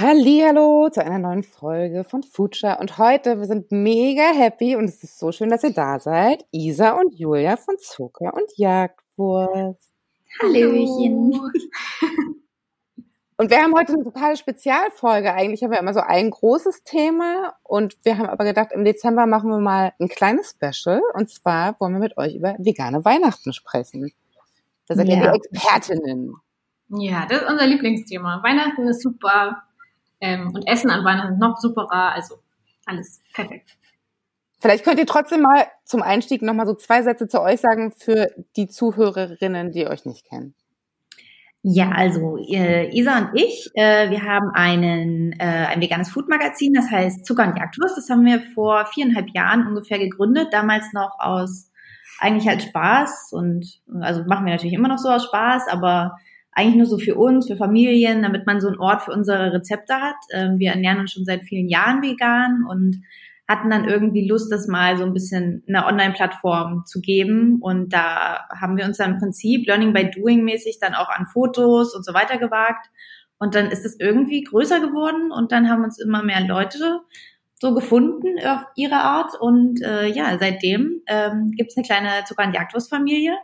[0.00, 5.04] Hallo zu einer neuen Folge von Future und heute wir sind mega happy und es
[5.04, 6.46] ist so schön, dass ihr da seid.
[6.50, 9.92] Isa und Julia von Zucker und Jagdwurst.
[10.40, 11.38] Hallöchen.
[13.36, 15.34] Und wir haben heute eine totale Spezialfolge.
[15.34, 19.26] Eigentlich haben wir immer so ein großes Thema und wir haben aber gedacht, im Dezember
[19.26, 23.52] machen wir mal ein kleines Special und zwar wollen wir mit euch über vegane Weihnachten
[23.52, 24.10] sprechen.
[24.88, 25.32] Da seid ihr ja.
[25.32, 26.36] die Expertinnen.
[26.88, 28.42] Ja, das ist unser Lieblingsthema.
[28.42, 29.62] Weihnachten ist super
[30.22, 32.12] ähm, und Essen an Weihnachten noch superer.
[32.14, 32.36] Also
[32.86, 33.76] alles perfekt.
[34.58, 38.28] Vielleicht könnt ihr trotzdem mal zum Einstieg nochmal so zwei Sätze zu euch sagen für
[38.56, 40.54] die Zuhörerinnen, die euch nicht kennen.
[41.64, 46.90] Ja, also äh, Isa und ich, äh, wir haben einen, äh, ein veganes Food-Magazin, das
[46.90, 47.96] heißt Zucker und Jagdwurst.
[47.96, 51.70] Das haben wir vor viereinhalb Jahren ungefähr gegründet, damals noch aus
[52.18, 56.16] eigentlich halt Spaß und also machen wir natürlich immer noch so aus Spaß, aber
[56.52, 59.94] eigentlich nur so für uns, für Familien, damit man so einen Ort für unsere Rezepte
[59.94, 60.16] hat.
[60.32, 63.02] Ähm, wir ernähren uns schon seit vielen Jahren vegan und
[63.48, 67.58] hatten dann irgendwie Lust, das mal so ein bisschen eine Online-Plattform zu geben.
[67.60, 71.26] Und da haben wir uns dann im Prinzip Learning by Doing mäßig dann auch an
[71.26, 72.86] Fotos und so weiter gewagt.
[73.38, 77.00] Und dann ist es irgendwie größer geworden und dann haben uns immer mehr Leute
[77.60, 79.32] so gefunden auf ihre Art.
[79.40, 83.34] Und äh, ja, seitdem ähm, gibt es eine kleine Zucker- und Jagdwurstfamilie,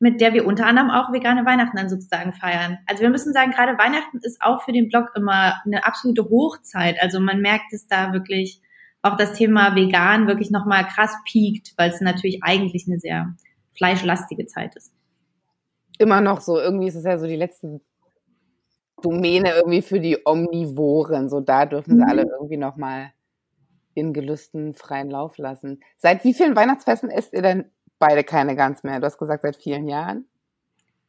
[0.00, 2.78] mit der wir unter anderem auch vegane Weihnachten dann sozusagen feiern.
[2.86, 6.96] Also wir müssen sagen, gerade Weihnachten ist auch für den Blog immer eine absolute Hochzeit.
[7.00, 8.62] Also man merkt es da wirklich
[9.02, 13.34] auch das Thema vegan wirklich nochmal krass piekt, weil es natürlich eigentlich eine sehr
[13.76, 14.92] fleischlastige Zeit ist.
[15.98, 17.82] Immer noch so, irgendwie ist es ja so die letzte
[19.02, 21.28] Domäne irgendwie für die Omnivoren.
[21.28, 22.08] So da dürfen sie mhm.
[22.08, 23.12] alle irgendwie nochmal
[23.92, 25.80] in Gelüsten freien Lauf lassen.
[25.98, 27.70] Seit wie vielen Weihnachtsfesten esst ihr denn
[28.00, 28.98] beide keine Gans mehr?
[28.98, 30.24] Du hast gesagt, seit vielen Jahren?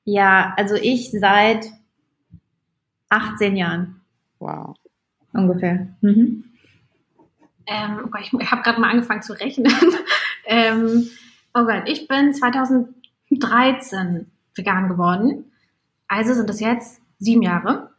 [0.03, 1.71] Ja, also ich seit
[3.09, 4.01] 18 Jahren.
[4.37, 4.75] Wow.
[5.33, 5.87] Ungefähr.
[6.01, 6.43] Mhm.
[7.67, 9.71] Ähm, oh Gott, ich, habe gerade mal angefangen zu rechnen.
[10.45, 11.09] ähm,
[11.53, 15.51] oh Gott, ich bin 2013 vegan geworden.
[16.07, 17.91] Also sind das jetzt sieben Jahre.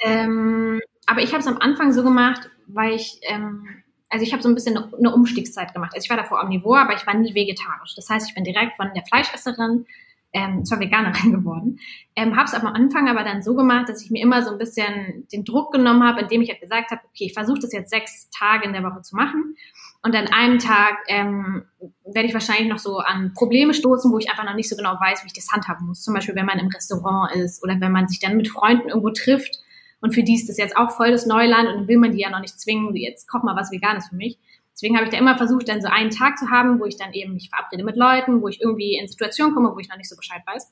[0.00, 3.66] Ähm, aber ich habe es am Anfang so gemacht, weil ich, ähm,
[4.14, 5.90] also ich habe so ein bisschen eine, Umstiegszeit gemacht.
[5.92, 7.96] Also ich war davor omnivor, aber ich war nie vegetarisch.
[7.96, 9.86] Das heißt, ich bin direkt von der Fleischesserin
[10.32, 11.80] ähm, zur Veganerin geworden.
[12.14, 14.58] Ähm, habe es am Anfang aber dann so gemacht, dass ich mir immer so ein
[14.58, 17.90] bisschen den Druck genommen habe, indem ich halt gesagt habe, okay, ich versuche das jetzt
[17.90, 19.56] sechs Tage in der Woche zu machen.
[20.04, 21.64] Und an einem Tag ähm,
[22.04, 24.92] werde ich wahrscheinlich noch so an Probleme stoßen, wo ich einfach noch nicht so genau
[24.92, 26.02] weiß, wie ich das handhaben muss.
[26.02, 29.10] Zum Beispiel, wenn man im Restaurant ist oder wenn man sich dann mit Freunden irgendwo
[29.10, 29.63] trifft.
[30.04, 32.18] Und für die ist das jetzt auch voll das Neuland und dann will man die
[32.18, 34.38] ja noch nicht zwingen, jetzt koch mal was Veganes für mich.
[34.70, 37.14] Deswegen habe ich da immer versucht, dann so einen Tag zu haben, wo ich dann
[37.14, 40.10] eben mich verabrede mit Leuten, wo ich irgendwie in Situationen komme, wo ich noch nicht
[40.10, 40.70] so Bescheid weiß.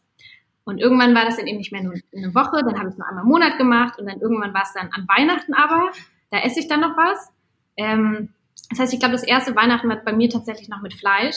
[0.64, 2.98] Und irgendwann war das dann eben nicht mehr nur eine Woche, dann habe ich es
[2.98, 5.92] nur einmal im Monat gemacht und dann irgendwann war es dann an Weihnachten aber,
[6.30, 7.32] da esse ich dann noch was.
[7.78, 8.34] Ähm,
[8.68, 11.36] das heißt, ich glaube, das erste Weihnachten war bei mir tatsächlich noch mit Fleisch.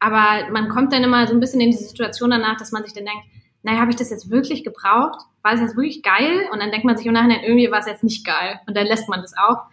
[0.00, 2.92] Aber man kommt dann immer so ein bisschen in die Situation danach, dass man sich
[2.92, 3.24] dann denkt,
[3.66, 5.18] naja, habe ich das jetzt wirklich gebraucht?
[5.42, 6.46] War das jetzt wirklich geil?
[6.52, 8.60] Und dann denkt man sich im Nachhinein, irgendwie war es jetzt nicht geil.
[8.68, 9.64] Und dann lässt man das auch.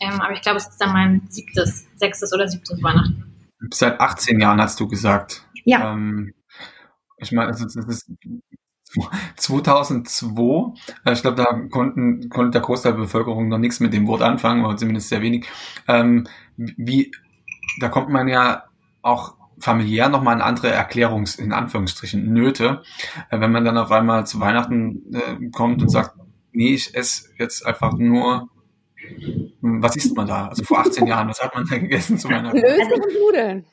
[0.00, 3.24] Ähm, aber ich glaube, es ist dann mein siebtes, sechstes oder siebtes Weihnachten.
[3.72, 5.46] Seit 18 Jahren hast du gesagt.
[5.64, 5.94] Ja.
[5.94, 6.34] Ähm,
[7.16, 8.12] ich meine, das ist
[9.36, 10.74] 2002,
[11.06, 14.20] äh, ich glaube, da konnten, konnte der Großteil der Bevölkerung noch nichts mit dem Wort
[14.20, 15.46] anfangen, oder zumindest sehr wenig.
[15.88, 16.26] Ähm,
[16.58, 17.12] wie,
[17.80, 18.64] da kommt man ja
[19.00, 22.82] auch familiär nochmal eine andere Erklärungs-, in Anführungsstrichen, Nöte,
[23.30, 26.16] äh, wenn man dann auf einmal zu Weihnachten äh, kommt und sagt,
[26.52, 28.48] nee, ich esse jetzt einfach nur
[29.60, 30.48] was isst man da?
[30.48, 33.66] Also vor 18 Jahren, was hat man da gegessen zu meiner Klöße und Nudeln.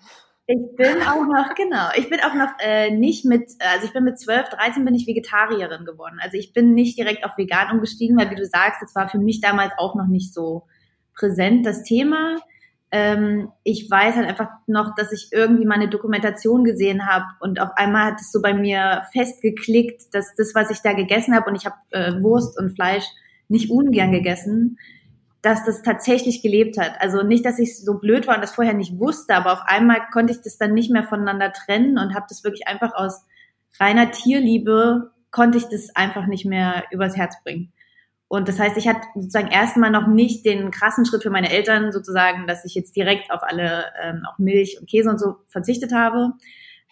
[0.48, 4.04] Ich bin auch noch, genau, ich bin auch noch äh, nicht mit, also ich bin
[4.04, 6.20] mit 12, 13 bin ich Vegetarierin geworden.
[6.22, 9.18] Also ich bin nicht direkt auf vegan umgestiegen, weil wie du sagst, das war für
[9.18, 10.68] mich damals auch noch nicht so
[11.16, 12.36] präsent, das Thema.
[12.98, 17.60] Ähm, ich weiß halt einfach noch, dass ich irgendwie mal eine Dokumentation gesehen habe und
[17.60, 21.50] auf einmal hat es so bei mir festgeklickt, dass das, was ich da gegessen habe,
[21.50, 23.04] und ich habe äh, Wurst und Fleisch
[23.50, 24.80] nicht ungern gegessen,
[25.42, 26.94] dass das tatsächlich gelebt hat.
[27.02, 30.00] Also nicht, dass ich so blöd war und das vorher nicht wusste, aber auf einmal
[30.14, 33.26] konnte ich das dann nicht mehr voneinander trennen und habe das wirklich einfach aus
[33.78, 37.74] reiner Tierliebe konnte ich das einfach nicht mehr übers Herz bringen.
[38.27, 41.92] Und das heißt, ich hatte sozusagen erstmal noch nicht den krassen Schritt für meine Eltern
[41.92, 45.94] sozusagen, dass ich jetzt direkt auf alle, ähm, auf Milch und Käse und so verzichtet
[45.94, 46.33] habe.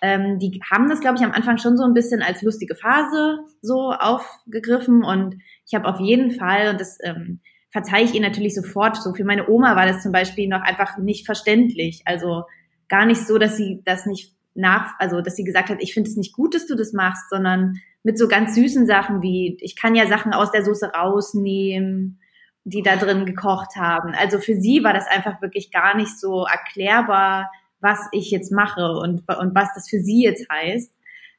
[0.02, 3.40] Ähm, die haben das, glaube ich, am Anfang schon so ein bisschen als lustige Phase
[3.62, 7.40] so aufgegriffen und ich habe auf jeden Fall, und das ähm,
[7.72, 10.98] verzeihe ich ihr natürlich sofort, so für meine Oma war das zum Beispiel noch einfach
[10.98, 12.04] nicht verständlich.
[12.06, 12.44] Also
[12.88, 16.10] gar nicht so, dass sie das nicht nach, also dass sie gesagt hat, ich finde
[16.10, 19.76] es nicht gut, dass du das machst, sondern mit so ganz süßen Sachen wie, ich
[19.76, 22.20] kann ja Sachen aus der Soße rausnehmen,
[22.66, 24.14] die da drin gekocht haben.
[24.14, 28.92] Also für sie war das einfach wirklich gar nicht so erklärbar, was ich jetzt mache
[28.92, 30.94] und, und was das für sie jetzt heißt.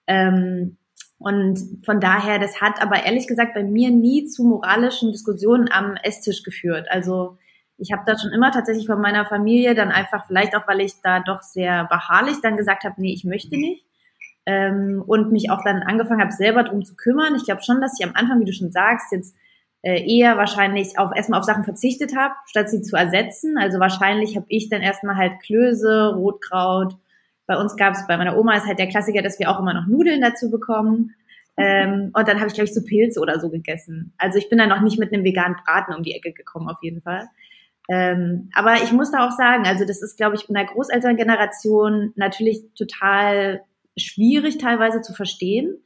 [0.06, 0.76] Ähm,
[1.18, 5.96] und von daher, das hat aber ehrlich gesagt bei mir nie zu moralischen Diskussionen am
[6.02, 6.86] Esstisch geführt.
[6.90, 7.38] Also
[7.76, 11.00] ich habe da schon immer tatsächlich von meiner Familie dann einfach, vielleicht auch, weil ich
[11.02, 13.84] da doch sehr beharrlich dann gesagt habe, nee, ich möchte nicht.
[14.46, 17.34] Ähm, und mich auch dann angefangen habe, selber drum zu kümmern.
[17.34, 19.34] Ich glaube schon, dass ich am Anfang, wie du schon sagst, jetzt
[19.82, 23.56] äh, eher wahrscheinlich auf erstmal auf Sachen verzichtet habe, statt sie zu ersetzen.
[23.58, 26.94] Also wahrscheinlich habe ich dann erstmal halt Klöße, Rotkraut.
[27.46, 29.74] Bei uns gab es, bei meiner Oma ist halt der Klassiker, dass wir auch immer
[29.74, 31.14] noch Nudeln dazu bekommen.
[31.56, 34.12] Ähm, und dann habe ich, glaube ich, so Pilze oder so gegessen.
[34.18, 36.78] Also ich bin dann noch nicht mit einem veganen Braten um die Ecke gekommen, auf
[36.82, 37.28] jeden Fall.
[37.88, 42.12] Ähm, aber ich muss da auch sagen, also das ist, glaube ich, in der Großelterngeneration
[42.16, 43.62] natürlich total
[43.96, 45.78] schwierig teilweise zu verstehen.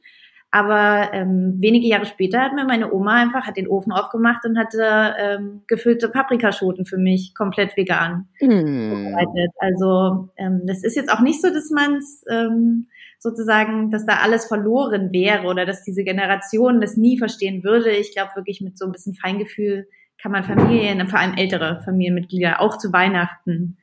[0.51, 4.57] Aber ähm, wenige Jahre später hat mir meine Oma einfach hat den Ofen aufgemacht und
[4.57, 9.15] hatte ähm, gefüllte Paprikaschoten für mich komplett vegan mm.
[9.59, 12.87] Also ähm, das ist jetzt auch nicht so, dass man es ähm,
[13.19, 17.91] sozusagen, dass da alles verloren wäre oder dass diese Generation das nie verstehen würde.
[17.91, 19.87] Ich glaube wirklich mit so ein bisschen Feingefühl
[20.21, 23.77] kann man Familien, vor allem ältere Familienmitglieder, auch zu Weihnachten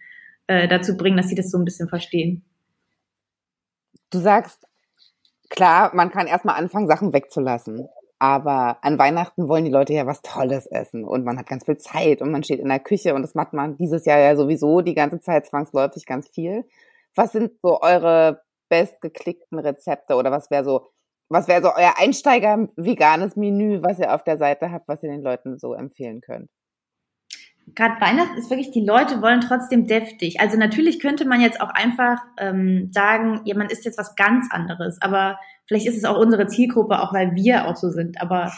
[0.46, 2.44] äh, dazu bringen, dass sie das so ein bisschen verstehen.
[4.10, 4.66] Du sagst,
[5.50, 7.88] klar, man kann erstmal anfangen, Sachen wegzulassen.
[8.18, 11.76] Aber an Weihnachten wollen die Leute ja was Tolles essen und man hat ganz viel
[11.76, 14.80] Zeit und man steht in der Küche und das macht man dieses Jahr ja sowieso
[14.80, 16.64] die ganze Zeit zwangsläufig ganz viel.
[17.14, 18.40] Was sind so eure
[18.70, 20.86] bestgeklickten Rezepte oder was wäre so
[21.28, 25.10] was wäre so euer Einsteiger veganes Menü, was ihr auf der Seite habt, was ihr
[25.10, 26.48] den Leuten so empfehlen könnt?
[27.74, 30.38] Gerade Weihnachten ist wirklich, die Leute wollen trotzdem deftig.
[30.38, 34.46] Also natürlich könnte man jetzt auch einfach ähm, sagen, ja, man isst jetzt was ganz
[34.52, 38.20] anderes, aber vielleicht ist es auch unsere Zielgruppe, auch weil wir auch so sind.
[38.20, 38.52] Aber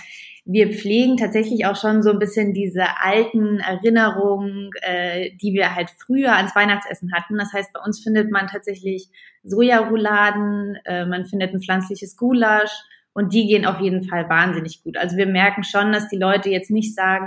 [0.44, 5.90] wir pflegen tatsächlich auch schon so ein bisschen diese alten Erinnerungen, äh, die wir halt
[6.04, 7.38] früher ans Weihnachtsessen hatten.
[7.38, 9.08] Das heißt, bei uns findet man tatsächlich
[9.48, 12.72] Sojarouladen, äh, man findet ein pflanzliches Gulasch
[13.12, 14.96] und die gehen auf jeden Fall wahnsinnig gut.
[14.96, 17.26] Also wir merken schon, dass die Leute jetzt nicht sagen,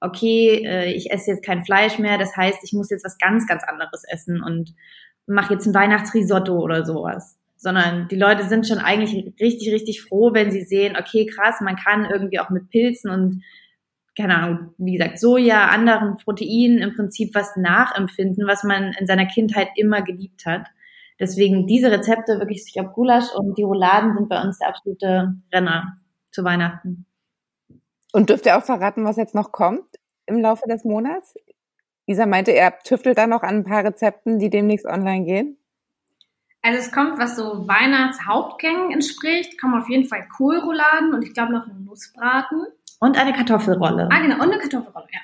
[0.00, 3.46] okay, äh, ich esse jetzt kein Fleisch mehr, das heißt, ich muss jetzt was ganz,
[3.46, 4.74] ganz anderes essen und
[5.26, 10.34] mache jetzt ein Weihnachtsrisotto oder sowas sondern die Leute sind schon eigentlich richtig, richtig froh,
[10.34, 13.44] wenn sie sehen, okay, krass, man kann irgendwie auch mit Pilzen und
[14.16, 19.26] keine Ahnung, wie gesagt, Soja, anderen Proteinen im Prinzip was nachempfinden, was man in seiner
[19.26, 20.66] Kindheit immer geliebt hat.
[21.22, 25.36] Deswegen diese Rezepte, wirklich, ich glaube, Gulasch und die Rouladen sind bei uns der absolute
[25.52, 25.98] Renner
[26.32, 27.06] zu Weihnachten.
[28.12, 29.88] Und dürft ihr auch verraten, was jetzt noch kommt
[30.26, 31.34] im Laufe des Monats?
[32.06, 35.58] Isa meinte, er tüftelt da noch an ein paar Rezepten, die demnächst online gehen.
[36.60, 41.52] Also es kommt, was so Weihnachtshauptgängen entspricht, kommen auf jeden Fall Kohlrouladen und ich glaube
[41.52, 42.66] noch ein Nussbraten.
[42.98, 44.08] Und eine Kartoffelrolle.
[44.10, 45.20] Ah, genau, und eine Kartoffelrolle, ja.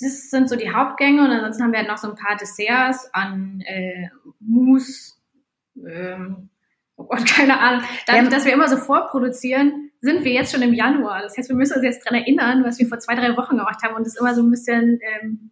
[0.00, 3.12] Das sind so die Hauptgänge und ansonsten haben wir halt noch so ein paar Desserts
[3.12, 5.14] an äh, Mousse,
[5.76, 6.50] ähm,
[6.96, 7.82] oh Gott, keine Ahnung.
[8.06, 11.22] Dadurch, dass wir immer so vorproduzieren, sind wir jetzt schon im Januar.
[11.22, 13.82] Das heißt, wir müssen uns jetzt dran erinnern, was wir vor zwei, drei Wochen gemacht
[13.82, 15.50] haben und das ist immer so ein bisschen, ähm,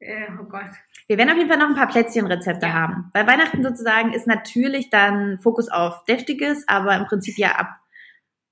[0.00, 0.70] äh, oh Gott,
[1.06, 2.72] wir werden auf jeden Fall noch ein paar Plätzchenrezepte ja.
[2.72, 3.10] haben.
[3.12, 7.76] Bei Weihnachten sozusagen ist natürlich dann Fokus auf Deftiges, aber im Prinzip ja ab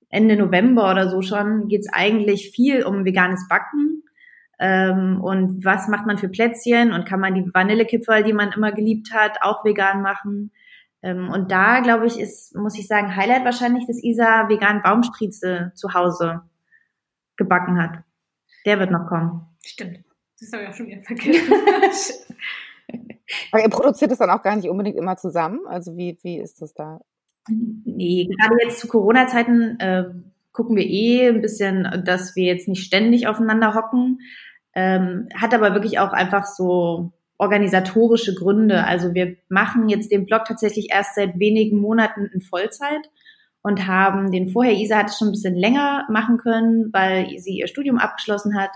[0.09, 4.03] Ende November oder so schon geht's eigentlich viel um veganes Backen.
[4.59, 8.71] Ähm, und was macht man für Plätzchen und kann man die Vanillekipferl, die man immer
[8.71, 10.51] geliebt hat, auch vegan machen?
[11.03, 15.73] Ähm, und da, glaube ich, ist, muss ich sagen, Highlight wahrscheinlich, dass Isa vegan Baumstriezel
[15.75, 16.41] zu Hause
[17.35, 18.03] gebacken hat.
[18.65, 19.45] Der wird noch kommen.
[19.63, 19.99] Stimmt.
[20.39, 22.35] Das habe ich auch schon wieder vergessen.
[23.51, 25.59] Aber ihr produziert es dann auch gar nicht unbedingt immer zusammen?
[25.67, 26.99] Also wie, wie ist das da?
[27.49, 30.05] Nee, gerade jetzt zu Corona-Zeiten äh,
[30.53, 34.19] gucken wir eh ein bisschen, dass wir jetzt nicht ständig aufeinander hocken.
[34.73, 38.85] Ähm, hat aber wirklich auch einfach so organisatorische Gründe.
[38.85, 43.09] Also wir machen jetzt den Blog tatsächlich erst seit wenigen Monaten in Vollzeit
[43.61, 47.57] und haben den vorher, Isa hat es schon ein bisschen länger machen können, weil sie
[47.57, 48.71] ihr Studium abgeschlossen hat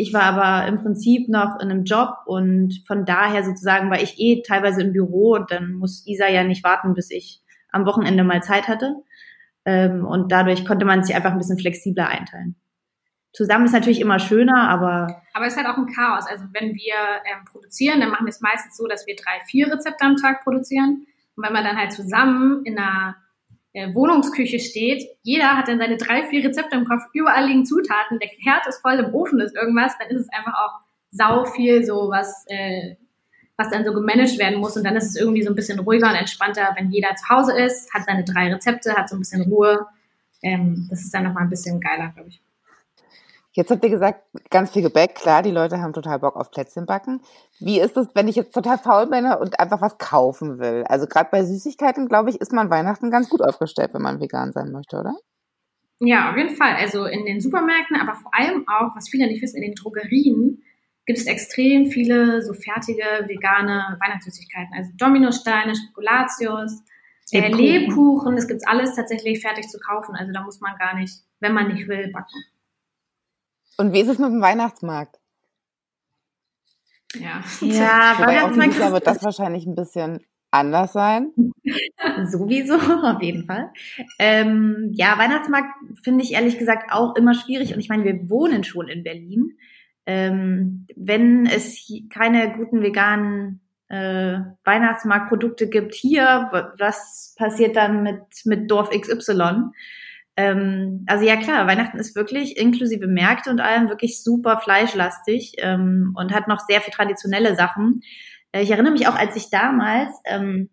[0.00, 4.20] ich war aber im Prinzip noch in einem Job und von daher sozusagen war ich
[4.20, 8.22] eh teilweise im Büro und dann muss Isa ja nicht warten, bis ich am Wochenende
[8.22, 8.94] mal Zeit hatte.
[9.64, 12.54] Ähm, und dadurch konnte man sich einfach ein bisschen flexibler einteilen.
[13.38, 15.22] Zusammen ist natürlich immer schöner, aber.
[15.32, 16.26] Aber es ist halt auch ein Chaos.
[16.28, 19.72] Also wenn wir ähm, produzieren, dann machen wir es meistens so, dass wir drei, vier
[19.72, 21.06] Rezepte am Tag produzieren.
[21.36, 23.14] Und wenn man dann halt zusammen in einer
[23.74, 28.18] äh, Wohnungsküche steht, jeder hat dann seine drei, vier Rezepte im Kopf, überall liegen Zutaten,
[28.18, 30.80] der Herd ist voll, im Ofen ist irgendwas, dann ist es einfach auch
[31.12, 32.96] sau viel so, was, äh,
[33.56, 34.76] was dann so gemanagt werden muss.
[34.76, 37.56] Und dann ist es irgendwie so ein bisschen ruhiger und entspannter, wenn jeder zu Hause
[37.56, 39.86] ist, hat seine drei Rezepte, hat so ein bisschen Ruhe.
[40.42, 42.42] Ähm, das ist dann nochmal ein bisschen geiler, glaube ich.
[43.58, 45.16] Jetzt habt ihr gesagt, ganz viel Gebäck.
[45.16, 47.22] Klar, die Leute haben total Bock auf Plätzchen backen.
[47.58, 50.84] Wie ist es, wenn ich jetzt total faul bin und einfach was kaufen will?
[50.88, 54.52] Also gerade bei Süßigkeiten, glaube ich, ist man Weihnachten ganz gut aufgestellt, wenn man vegan
[54.52, 55.16] sein möchte, oder?
[55.98, 56.76] Ja, auf jeden Fall.
[56.76, 60.62] Also in den Supermärkten, aber vor allem auch, was viele nicht wissen, in den Drogerien
[61.04, 64.72] gibt es extrem viele so fertige vegane Weihnachtssüßigkeiten.
[64.72, 66.84] Also Dominosteine, Spekulatius,
[67.32, 70.14] äh, Lebkuchen, das gibt's alles tatsächlich fertig zu kaufen.
[70.14, 72.36] Also da muss man gar nicht, wenn man nicht will, backen.
[73.78, 75.18] Und wie ist es mit dem Weihnachtsmarkt?
[77.14, 80.20] Ja, ja Wobei dieses Jahr wird das wahrscheinlich ein bisschen
[80.50, 81.32] anders sein.
[82.26, 83.70] Sowieso, auf jeden Fall.
[84.18, 85.68] Ähm, ja, Weihnachtsmarkt
[86.02, 87.72] finde ich ehrlich gesagt auch immer schwierig.
[87.72, 89.56] Und ich meine, wir wohnen schon in Berlin.
[90.06, 98.70] Ähm, wenn es keine guten veganen äh, Weihnachtsmarktprodukte gibt hier, was passiert dann mit, mit
[98.70, 99.70] Dorf XY?
[100.38, 106.14] Ähm, also ja klar, Weihnachten ist wirklich inklusive Märkte und allem wirklich super fleischlastig ähm,
[106.16, 108.02] und hat noch sehr viel traditionelle Sachen.
[108.52, 110.70] Äh, ich erinnere mich auch, als ich damals ähm,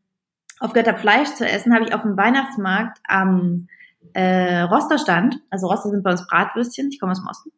[0.59, 3.67] aufgehört habe, Fleisch zu essen, habe ich auf dem Weihnachtsmarkt am
[4.13, 5.37] äh, Roster stand.
[5.49, 7.51] Also Roster sind bei uns Bratwürstchen, ich komme aus dem Osten.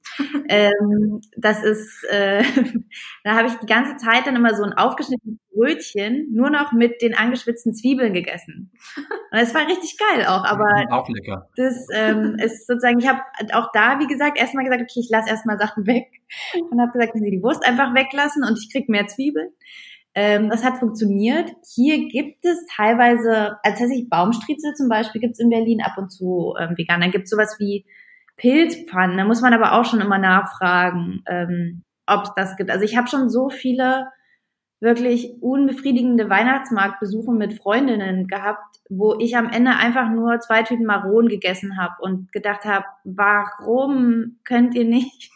[0.49, 2.43] ähm, das ist, äh,
[3.23, 7.01] da habe ich die ganze Zeit dann immer so ein aufgeschnittenes Brötchen nur noch mit
[7.01, 8.71] den angeschwitzten Zwiebeln gegessen.
[8.95, 11.49] Und das war richtig geil auch, aber auch lecker.
[11.55, 13.21] Das ähm, ist sozusagen, ich habe
[13.53, 16.07] auch da, wie gesagt, erstmal gesagt, okay, ich lasse erstmal Sachen weg
[16.69, 19.49] und habe gesagt, wenn Sie die Wurst einfach weglassen und ich krieg mehr Zwiebeln.
[20.19, 21.51] Ähm, das hat funktioniert.
[21.75, 26.09] Hier gibt es teilweise, als tatsächlich Baumstriezel zum Beispiel, gibt es in Berlin ab und
[26.09, 27.01] zu ähm, vegan.
[27.01, 27.85] Dann gibt es sowas wie
[28.35, 29.15] Pilzpfannen.
[29.15, 32.71] Da muss man aber auch schon immer nachfragen, ähm, ob es das gibt.
[32.71, 34.07] Also ich habe schon so viele
[34.79, 41.29] wirklich unbefriedigende Weihnachtsmarktbesuche mit Freundinnen gehabt, wo ich am Ende einfach nur zwei Tüten Maronen
[41.29, 45.29] gegessen habe und gedacht habe, warum könnt ihr nicht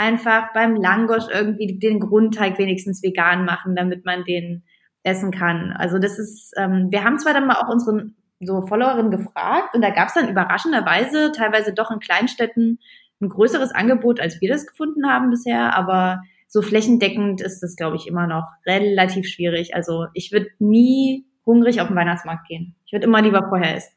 [0.00, 4.64] einfach beim Langosch irgendwie den Grundteig wenigstens vegan machen, damit man den
[5.02, 5.72] essen kann.
[5.76, 9.82] Also das ist, ähm, wir haben zwar dann mal auch unseren so Followerinnen gefragt und
[9.82, 12.78] da gab es dann überraschenderweise teilweise doch in Kleinstädten
[13.20, 17.96] ein größeres Angebot, als wir das gefunden haben bisher, aber so flächendeckend ist das, glaube
[17.96, 19.74] ich, immer noch relativ schwierig.
[19.74, 22.74] Also ich würde nie hungrig auf den Weihnachtsmarkt gehen.
[22.86, 23.92] Ich würde immer lieber vorher essen.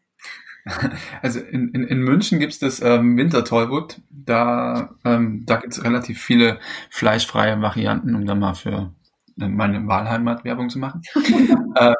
[1.22, 4.02] Also in, in, in München gibt's das ähm, Wintertollwood.
[4.10, 8.94] Da, ähm, da gibt's relativ viele fleischfreie Varianten, um da mal für
[9.40, 11.02] äh, meine Wahlheimat Werbung zu machen.
[11.16, 11.96] ähm,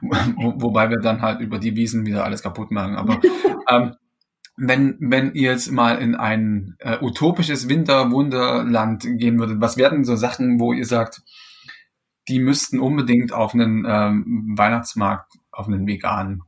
[0.36, 2.96] wo, wobei wir dann halt über die Wiesen wieder alles kaputt machen.
[2.96, 3.20] Aber
[3.68, 3.94] ähm,
[4.56, 10.14] wenn, wenn ihr jetzt mal in ein äh, utopisches Winterwunderland gehen würdet, was werden so
[10.16, 11.22] Sachen, wo ihr sagt,
[12.28, 16.42] die müssten unbedingt auf einen ähm, Weihnachtsmarkt, auf einen veganen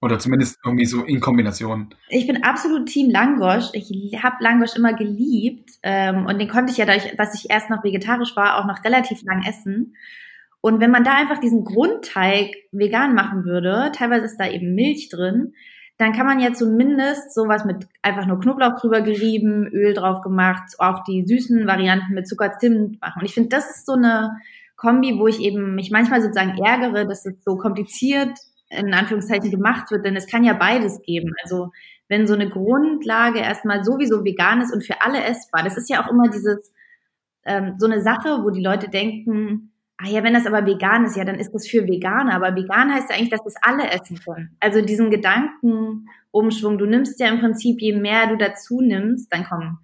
[0.00, 1.94] oder zumindest irgendwie so in Kombination.
[2.08, 3.70] Ich bin absolut Team Langosch.
[3.72, 3.90] Ich
[4.22, 5.70] habe Langosch immer geliebt.
[5.82, 8.84] Ähm, und den konnte ich ja, dadurch, dass ich erst noch vegetarisch war, auch noch
[8.84, 9.96] relativ lang essen.
[10.60, 15.08] Und wenn man da einfach diesen Grundteig vegan machen würde, teilweise ist da eben Milch
[15.08, 15.54] drin,
[15.98, 20.74] dann kann man ja zumindest sowas mit einfach nur Knoblauch drüber gerieben, Öl drauf gemacht,
[20.78, 23.20] auch die süßen Varianten mit Zucker, Zimt machen.
[23.20, 24.36] Und ich finde, das ist so eine
[24.76, 28.38] Kombi, wo ich eben mich manchmal sozusagen ärgere, dass es so kompliziert
[28.70, 31.32] in Anführungszeichen gemacht wird, denn es kann ja beides geben.
[31.42, 31.70] Also
[32.08, 36.02] wenn so eine Grundlage erstmal sowieso vegan ist und für alle essbar, das ist ja
[36.02, 36.72] auch immer dieses
[37.44, 41.16] ähm, so eine Sache, wo die Leute denken, ah ja, wenn das aber vegan ist,
[41.16, 42.34] ja, dann ist das für Veganer.
[42.34, 44.56] Aber vegan heißt ja eigentlich, dass das alle essen können.
[44.60, 49.78] Also diesen Gedankenumschwung, du nimmst ja im Prinzip, je mehr du dazu nimmst, dann kommen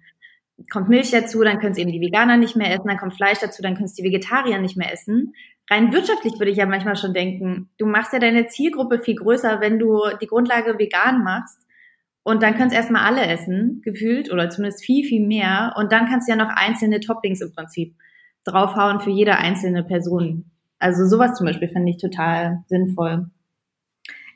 [0.71, 3.39] kommt Milch dazu, dann können es eben die Veganer nicht mehr essen, dann kommt Fleisch
[3.39, 5.33] dazu, dann können es die Vegetarier nicht mehr essen
[5.69, 9.61] rein wirtschaftlich würde ich ja manchmal schon denken, du machst ja deine Zielgruppe viel größer,
[9.61, 11.61] wenn du die Grundlage vegan machst.
[12.23, 15.75] Und dann kannst erstmal alle essen, gefühlt, oder zumindest viel, viel mehr.
[15.77, 17.95] Und dann kannst du ja noch einzelne Toppings im Prinzip
[18.45, 20.49] draufhauen für jede einzelne Person.
[20.79, 23.29] Also sowas zum Beispiel finde ich total sinnvoll.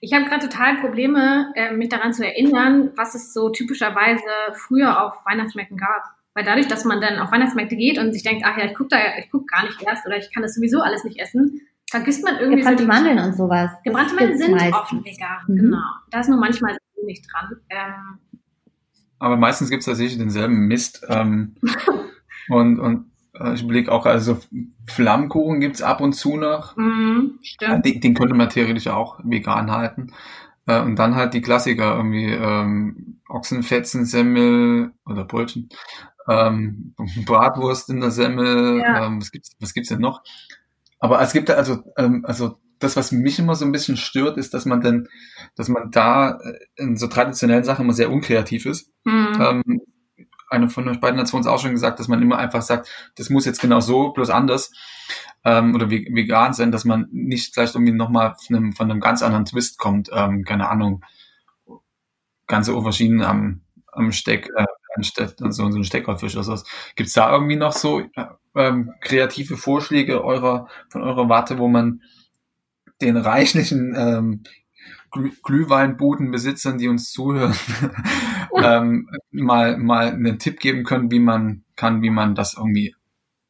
[0.02, 5.04] Ich habe gerade total Probleme, äh, mich daran zu erinnern, was es so typischerweise früher
[5.04, 6.04] auf Weihnachtsmärkten gab.
[6.40, 8.92] Weil dadurch, dass man dann auf Weihnachtsmärkte geht und sich denkt, ach ja, ich gucke
[8.92, 11.60] da, ich guck gar nicht erst oder ich kann das sowieso alles nicht essen,
[11.92, 13.72] vergisst man irgendwie Gebrannte so Mandeln und sowas.
[13.84, 14.74] Gebrannte Mandeln sind meistens.
[14.74, 15.56] oft vegan, mhm.
[15.58, 15.84] genau.
[16.12, 17.58] Da ist nur manchmal nicht dran.
[17.70, 18.20] Ähm,
[19.20, 21.06] aber meistens gibt es tatsächlich denselben Mist.
[21.10, 21.56] Ähm,
[22.48, 24.40] und und äh, ich überlege auch, also
[24.88, 26.78] Flammkuchen gibt's ab und zu noch.
[26.78, 27.86] Mhm, stimmt.
[27.86, 30.14] den, den könnte man theoretisch auch vegan halten.
[30.68, 35.70] Äh, und dann halt die Klassiker, irgendwie ähm, Ochsenfetzen, Semmel oder Brötchen,
[36.30, 36.94] ähm,
[37.26, 39.06] Bratwurst in der Semmel, Ja.
[39.06, 40.22] ähm, was gibt's, was gibt's denn noch?
[41.00, 44.38] Aber es gibt da also, ähm, also das, was mich immer so ein bisschen stört,
[44.38, 45.08] ist, dass man dann,
[45.56, 48.92] dass man da äh, in so traditionellen Sachen immer sehr unkreativ ist.
[49.04, 49.38] Mhm.
[49.40, 49.82] Ähm,
[50.50, 52.90] eine von euch beiden hat es uns auch schon gesagt, dass man immer einfach sagt,
[53.16, 54.72] das muss jetzt genau so, bloß anders
[55.44, 59.00] ähm, oder ve- vegan sein, dass man nicht vielleicht irgendwie nochmal von einem, von einem
[59.00, 60.10] ganz anderen Twist kommt.
[60.12, 61.04] Ähm, keine Ahnung,
[62.48, 64.66] ganze Auberginen am, am Steck, äh,
[65.00, 66.64] anstatt so, so ein Steckerfisch oder sowas.
[66.96, 68.26] Gibt's da irgendwie noch so äh,
[68.56, 72.02] ähm, kreative Vorschläge eurer, von eurer Warte, wo man
[73.02, 74.44] den reichlichen ähm,
[75.12, 77.56] Glüh- Glühweinbudenbesitzern, die uns zuhören,
[78.56, 82.96] ähm, mal, mal einen Tipp geben können, wie man kann, wie man das irgendwie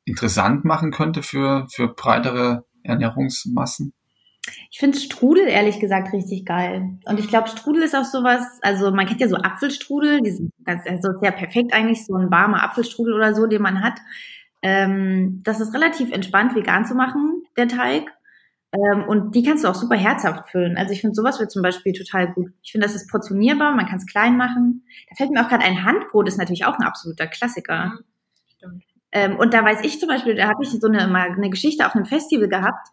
[0.06, 3.94] interessant machen könnte für, für breitere Ernährungsmassen?
[4.72, 6.98] Ich finde Strudel ehrlich gesagt richtig geil.
[7.06, 10.52] Und ich glaube, Strudel ist auch sowas, also man kennt ja so Apfelstrudel, die sind
[10.66, 14.00] ganz, also sehr perfekt eigentlich, so ein warmer Apfelstrudel oder so, den man hat.
[14.62, 18.12] Ähm, das ist relativ entspannt vegan zu machen, der Teig.
[18.72, 20.78] Ähm, und die kannst du auch super herzhaft füllen.
[20.78, 22.52] Also ich finde sowas wird zum Beispiel total gut.
[22.62, 24.86] Ich finde, das ist portionierbar, man kann es klein machen.
[25.10, 27.86] Da fällt mir auch gerade ein Handbrot ist natürlich auch ein absoluter Klassiker.
[27.86, 28.04] Mhm,
[28.58, 28.84] Stimmt.
[29.12, 31.86] Ähm, und da weiß ich zum Beispiel, da habe ich so eine, mal eine Geschichte
[31.86, 32.90] auf einem Festival gehabt.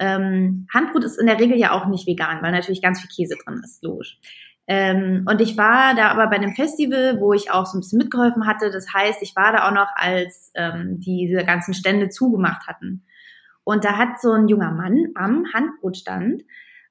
[0.00, 3.36] Ähm, Handbrot ist in der Regel ja auch nicht vegan, weil natürlich ganz viel Käse
[3.44, 4.18] drin ist, logisch.
[4.66, 7.98] Ähm, und ich war da aber bei einem Festival, wo ich auch so ein bisschen
[7.98, 8.70] mitgeholfen hatte.
[8.70, 13.04] Das heißt, ich war da auch noch, als ähm, diese ganzen Stände zugemacht hatten.
[13.64, 16.42] Und da hat so ein junger Mann am Handbrotstand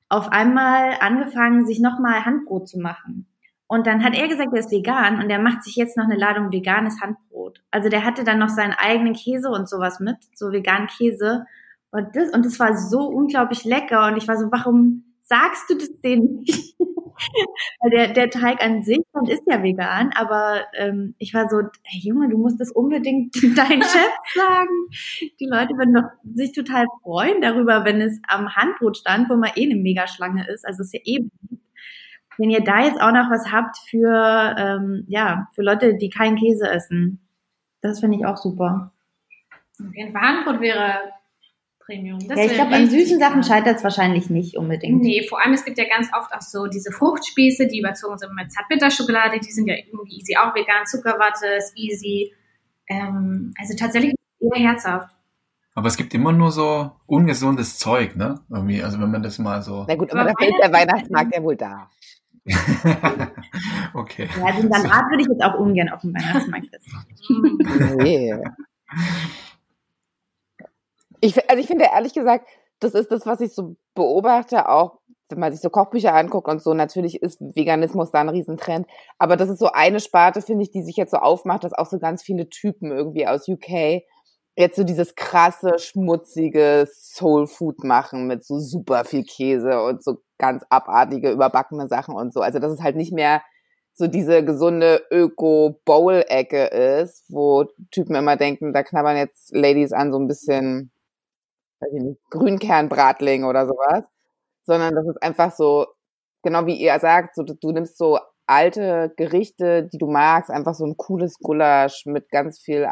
[0.10, 3.28] auf einmal angefangen, sich nochmal Handbrot zu machen.
[3.68, 6.18] Und dann hat er gesagt, er ist vegan und er macht sich jetzt noch eine
[6.18, 7.62] Ladung veganes Handbrot.
[7.70, 11.46] Also der hatte dann noch seinen eigenen Käse und sowas mit, so veganen Käse.
[11.92, 14.08] Und das, und das war so unglaublich lecker.
[14.08, 16.76] Und ich war so, warum sagst du das denen nicht?
[17.82, 21.58] Weil der, der Teig an sich und ist ja vegan, aber ähm, ich war so,
[21.84, 24.88] hey Junge, du musst das unbedingt deinem Chef sagen.
[25.40, 29.52] Die Leute würden doch sich total freuen darüber, wenn es am Handbrot stand, wo man
[29.56, 30.66] eh eine Megaschlange ist.
[30.66, 31.64] Also es ist ja eh beliebt.
[32.38, 36.38] wenn ihr da jetzt auch noch was habt für ähm, ja für Leute, die keinen
[36.38, 37.20] Käse essen,
[37.82, 38.94] das finde ich auch super.
[39.78, 41.00] Fall Handbrot wäre
[41.90, 42.20] Premium.
[42.28, 45.02] Das ja, ich glaube, an süßen Sachen scheitert es wahrscheinlich nicht unbedingt.
[45.02, 48.34] Nee, vor allem, es gibt ja ganz oft auch so diese Fruchtspieße, die überzogen sind
[48.36, 52.34] mit Zartbitterschokolade, die sind ja irgendwie easy, auch vegan, Zuckerwatte ist easy.
[52.88, 55.16] Ähm, also tatsächlich eher herzhaft.
[55.74, 58.42] Aber es gibt immer nur so ungesundes Zeug, ne?
[58.50, 59.86] Irgendwie, also wenn man das mal so.
[59.88, 61.90] Na gut, aber Aber da ist der Weihnachtsmarkt ja wohl da.
[63.94, 64.28] okay.
[64.40, 67.98] Ja, den Salat würde ich jetzt auch ungern auf dem Weihnachtsmarkt essen.
[68.00, 68.36] Nee.
[71.22, 72.48] Ich, also ich finde ehrlich gesagt,
[72.80, 76.62] das ist das, was ich so beobachte, auch wenn man sich so Kochbücher anguckt und
[76.62, 78.88] so, natürlich ist Veganismus da ein Riesentrend.
[79.20, 81.86] Aber das ist so eine Sparte, finde ich, die sich jetzt so aufmacht, dass auch
[81.86, 84.02] so ganz viele Typen irgendwie aus UK
[84.56, 90.18] jetzt so dieses krasse, schmutzige Soul Food machen mit so super viel Käse und so
[90.38, 92.42] ganz abartige, überbackene Sachen und so.
[92.42, 93.42] Also dass es halt nicht mehr
[93.94, 100.20] so diese gesunde Öko-Bowl-Ecke ist, wo Typen immer denken, da knabbern jetzt Ladies an so
[100.20, 100.92] ein bisschen,
[101.80, 104.04] weiß ich nicht, Grünkernbratling oder sowas,
[104.64, 105.88] sondern das ist einfach so,
[106.44, 110.86] genau wie ihr sagt, so, du nimmst so alte Gerichte, die du magst, einfach so
[110.86, 112.88] ein cooles Gulasch mit ganz viel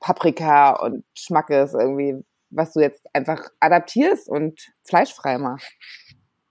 [0.00, 5.70] Paprika und Schmackes irgendwie, was du jetzt einfach adaptierst und fleischfrei machst.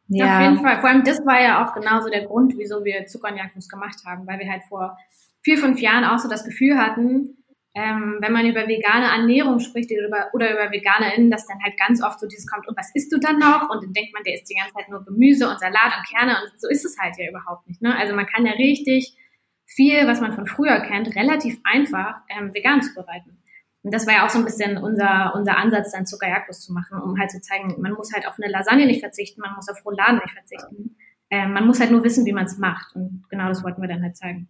[0.09, 0.79] Auf jeden Fall.
[0.79, 3.97] Vor allem das war ja auch genauso der Grund, wieso wir Zucker und Jagdnuss gemacht
[4.05, 4.97] haben, weil wir halt vor
[5.41, 7.43] vier, fünf Jahren auch so das Gefühl hatten,
[7.77, 11.77] ähm, wenn man über vegane Ernährung spricht oder über, oder über VeganerInnen, dass dann halt
[11.77, 13.69] ganz oft so dieses kommt, und was isst du dann noch?
[13.69, 16.37] Und dann denkt man, der isst die ganze Zeit nur Gemüse und Salat und Kerne
[16.41, 17.79] und so ist es halt ja überhaupt nicht.
[17.83, 17.95] Ne?
[17.95, 19.15] Also man kann ja richtig
[19.67, 23.37] viel, was man von früher kennt, relativ einfach ähm, vegan zubereiten.
[23.83, 26.99] Und das war ja auch so ein bisschen unser, unser Ansatz, dann Zuckerjagdnuss zu machen,
[26.99, 29.85] um halt zu zeigen, man muss halt auf eine Lasagne nicht verzichten, man muss auf
[29.85, 30.97] Rouladen nicht verzichten.
[31.29, 32.95] Ähm, man muss halt nur wissen, wie man es macht.
[32.95, 34.49] Und genau das wollten wir dann halt zeigen.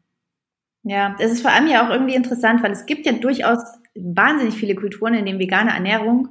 [0.90, 3.60] Ja, das ist vor allem ja auch irgendwie interessant, weil es gibt ja durchaus
[3.96, 6.30] wahnsinnig viele Kulturen, in denen vegane Ernährung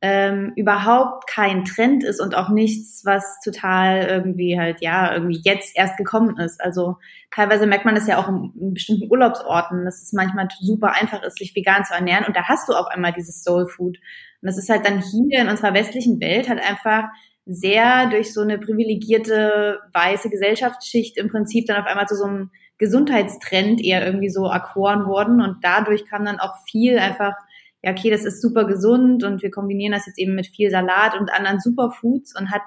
[0.00, 5.76] ähm, überhaupt kein Trend ist und auch nichts, was total irgendwie halt, ja, irgendwie jetzt
[5.76, 6.60] erst gekommen ist.
[6.60, 6.96] Also
[7.30, 11.22] teilweise merkt man das ja auch in, in bestimmten Urlaubsorten, dass es manchmal super einfach
[11.22, 13.98] ist, sich vegan zu ernähren und da hast du auf einmal dieses Soul Food.
[14.40, 17.08] Und das ist halt dann hier in unserer westlichen Welt halt einfach
[17.44, 22.50] sehr durch so eine privilegierte weiße Gesellschaftsschicht im Prinzip dann auf einmal zu so einem
[22.82, 27.34] Gesundheitstrend eher irgendwie so erkoren worden und dadurch kam dann auch viel einfach,
[27.80, 31.16] ja, okay, das ist super gesund und wir kombinieren das jetzt eben mit viel Salat
[31.16, 32.62] und anderen Superfoods und hat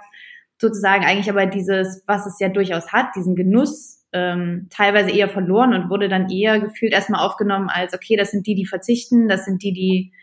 [0.57, 5.73] sozusagen eigentlich aber dieses, was es ja durchaus hat, diesen Genuss ähm, teilweise eher verloren
[5.73, 9.43] und wurde dann eher gefühlt erstmal aufgenommen als, okay, das sind die, die verzichten, das
[9.43, 10.13] sind die, die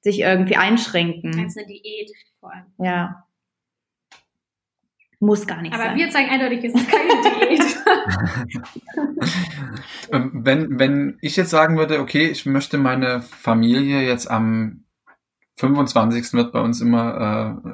[0.00, 1.38] sich irgendwie einschränken.
[1.38, 2.66] Als eine Diät vor allem.
[2.78, 3.25] Ja.
[5.18, 5.96] Muss gar nicht Aber sein.
[5.96, 7.76] wir zeigen eindeutig, es ist keine Diät.
[10.32, 14.84] Wenn, wenn ich jetzt sagen würde, okay, ich möchte meine Familie jetzt am
[15.56, 16.32] 25.
[16.34, 17.72] wird bei uns immer äh,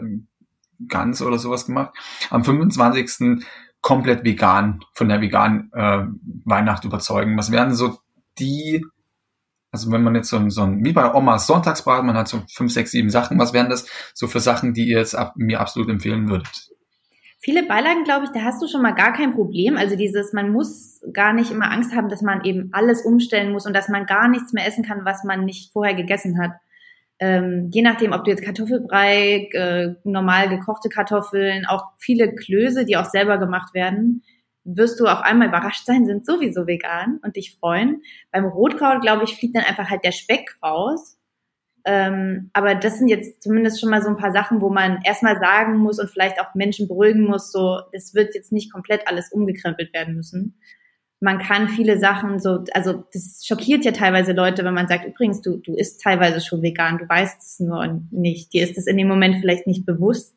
[0.89, 1.93] ganz oder sowas gemacht,
[2.31, 3.45] am 25.
[3.81, 6.07] komplett vegan, von der veganen äh,
[6.45, 7.37] Weihnacht überzeugen.
[7.37, 7.99] Was wären so
[8.39, 8.85] die,
[9.71, 12.43] also wenn man jetzt so ein, so ein wie bei Omas Sonntagsbraten, man hat so
[12.53, 15.61] fünf, sechs, sieben Sachen, was wären das so für Sachen, die ihr jetzt ab, mir
[15.61, 16.72] absolut empfehlen würdet?
[17.45, 19.77] Viele Beilagen, glaube ich, da hast du schon mal gar kein Problem.
[19.77, 23.67] Also dieses, man muss gar nicht immer Angst haben, dass man eben alles umstellen muss
[23.67, 26.53] und dass man gar nichts mehr essen kann, was man nicht vorher gegessen hat.
[27.19, 32.97] Ähm, je nachdem, ob du jetzt Kartoffelbrei, äh, normal gekochte Kartoffeln, auch viele Klöße, die
[32.97, 34.23] auch selber gemacht werden,
[34.63, 38.03] wirst du auf einmal überrascht sein, sind sowieso vegan und dich freuen.
[38.31, 41.19] Beim Rotkraut, glaube ich, fliegt dann einfach halt der Speck raus.
[41.85, 45.39] Ähm, aber das sind jetzt zumindest schon mal so ein paar Sachen, wo man erstmal
[45.39, 49.33] sagen muss und vielleicht auch Menschen beruhigen muss, so, es wird jetzt nicht komplett alles
[49.33, 50.59] umgekrempelt werden müssen.
[51.21, 55.41] Man kann viele Sachen so, also das schockiert ja teilweise Leute, wenn man sagt, übrigens,
[55.41, 58.53] du, du isst teilweise schon vegan, du weißt es nur nicht.
[58.53, 60.37] Dir ist es in dem Moment vielleicht nicht bewusst,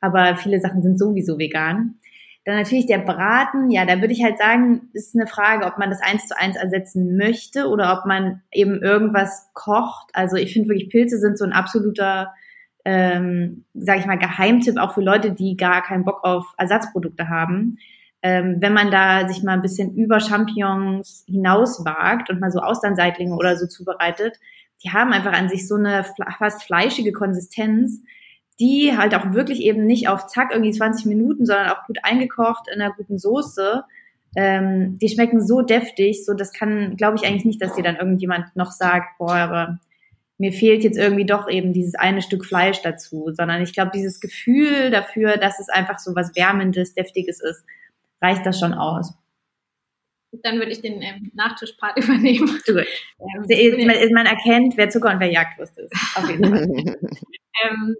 [0.00, 1.98] aber viele Sachen sind sowieso vegan.
[2.48, 5.90] Dann natürlich der Braten, ja, da würde ich halt sagen, ist eine Frage, ob man
[5.90, 10.08] das eins zu eins ersetzen möchte oder ob man eben irgendwas kocht.
[10.14, 12.32] Also ich finde wirklich, Pilze sind so ein absoluter,
[12.86, 17.76] ähm, sage ich mal, Geheimtipp auch für Leute, die gar keinen Bock auf Ersatzprodukte haben.
[18.22, 23.36] Ähm, wenn man da sich mal ein bisschen über Champignons hinauswagt und mal so Austernseitlinge
[23.36, 24.38] oder so zubereitet,
[24.82, 26.02] die haben einfach an sich so eine
[26.38, 28.00] fast fleischige Konsistenz,
[28.60, 32.68] die halt auch wirklich eben nicht auf Zack irgendwie 20 Minuten, sondern auch gut eingekocht
[32.72, 33.84] in einer guten Soße.
[34.36, 37.96] Ähm, die schmecken so deftig, so das kann, glaube ich eigentlich nicht, dass dir dann
[37.96, 39.78] irgendjemand noch sagt, boah, aber
[40.38, 44.20] mir fehlt jetzt irgendwie doch eben dieses eine Stück Fleisch dazu, sondern ich glaube, dieses
[44.20, 47.64] Gefühl dafür, dass es einfach so was Wärmendes, Deftiges ist,
[48.20, 49.14] reicht das schon aus.
[50.42, 52.60] Dann würde ich den ähm, Nachtischpart übernehmen.
[52.66, 52.86] Gut.
[53.18, 55.92] Ähm, man, man, erkennt, wer Zucker und wer Jagdwurst ist.
[56.14, 56.68] Auf jeden Fall.
[57.64, 57.96] ähm,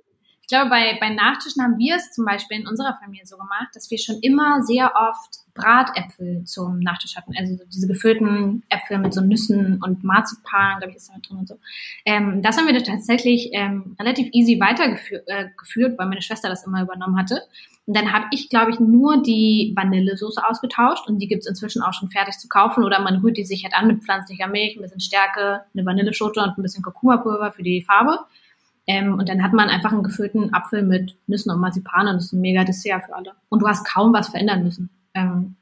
[0.48, 3.68] ich glaube, bei, bei Nachtischen haben wir es zum Beispiel in unserer Familie so gemacht,
[3.74, 7.34] dass wir schon immer sehr oft Bratäpfel zum Nachtisch hatten.
[7.38, 11.36] Also diese gefüllten Äpfel mit so Nüssen und Marzipan, glaube ich, ist da mit drin
[11.36, 11.58] und so.
[12.06, 16.80] Ähm, das haben wir tatsächlich ähm, relativ easy weitergeführt, äh, weil meine Schwester das immer
[16.80, 17.42] übernommen hatte.
[17.84, 21.92] Und dann habe ich, glaube ich, nur die Vanillesoße ausgetauscht und die gibt's inzwischen auch
[21.92, 24.82] schon fertig zu kaufen oder man rührt die sich halt an mit pflanzlicher Milch, ein
[24.82, 28.20] bisschen Stärke, eine Vanilleschote und ein bisschen Kurkuma-Pulver für die Farbe.
[28.88, 32.24] Ähm, und dann hat man einfach einen gefüllten Apfel mit Nüssen und Marzipan und das
[32.24, 33.32] ist ein mega Dessert für alle.
[33.50, 34.88] Und du hast kaum was verändern müssen.
[35.12, 35.56] Ähm,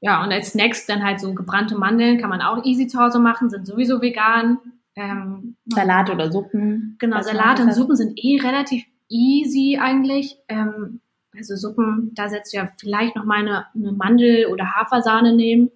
[0.00, 3.20] ja, und als Snacks dann halt so gebrannte Mandeln kann man auch easy zu Hause
[3.20, 4.58] machen, sind sowieso vegan.
[4.96, 6.96] Ähm, Salat oder Suppen.
[6.98, 10.36] Genau, Salat und Suppen sind eh relativ easy eigentlich.
[10.48, 11.00] Ähm,
[11.36, 15.70] also Suppen, da setzt du ja vielleicht noch mal eine, eine Mandel- oder Hafersahne nehmen.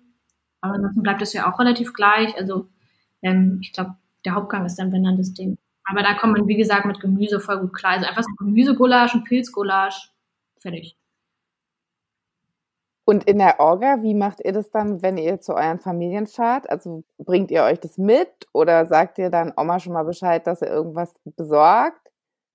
[0.60, 2.36] Aber ansonsten bleibt es ja auch relativ gleich.
[2.36, 2.66] Also
[3.22, 5.56] ähm, ich glaube, der Hauptgang ist dann, wenn dann das Ding.
[5.84, 7.92] Aber da kommt man, wie gesagt, mit Gemüse voll gut klar.
[7.92, 10.12] Also einfach so Gemüsegulasch, ein Pilzgulasch,
[10.58, 10.96] fertig.
[13.04, 16.70] Und in der Orga, wie macht ihr das dann, wenn ihr zu euren Familien fahrt?
[16.70, 20.62] Also bringt ihr euch das mit oder sagt ihr dann Oma schon mal Bescheid, dass
[20.62, 22.12] ihr irgendwas besorgt?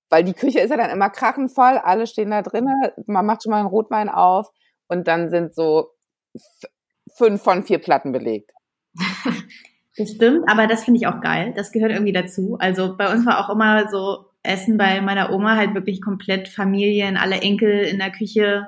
[0.10, 2.74] Weil die Küche ist ja dann immer krachenvoll, alle stehen da drinnen,
[3.06, 4.50] man macht schon mal einen Rotwein auf
[4.88, 5.90] und dann sind so
[7.18, 8.52] fünf von vier Platten belegt.
[9.98, 11.54] Das stimmt, aber das finde ich auch geil.
[11.56, 12.58] Das gehört irgendwie dazu.
[12.60, 17.18] Also bei uns war auch immer so Essen bei meiner Oma halt wirklich komplett Familien,
[17.18, 18.68] alle Enkel in der Küche,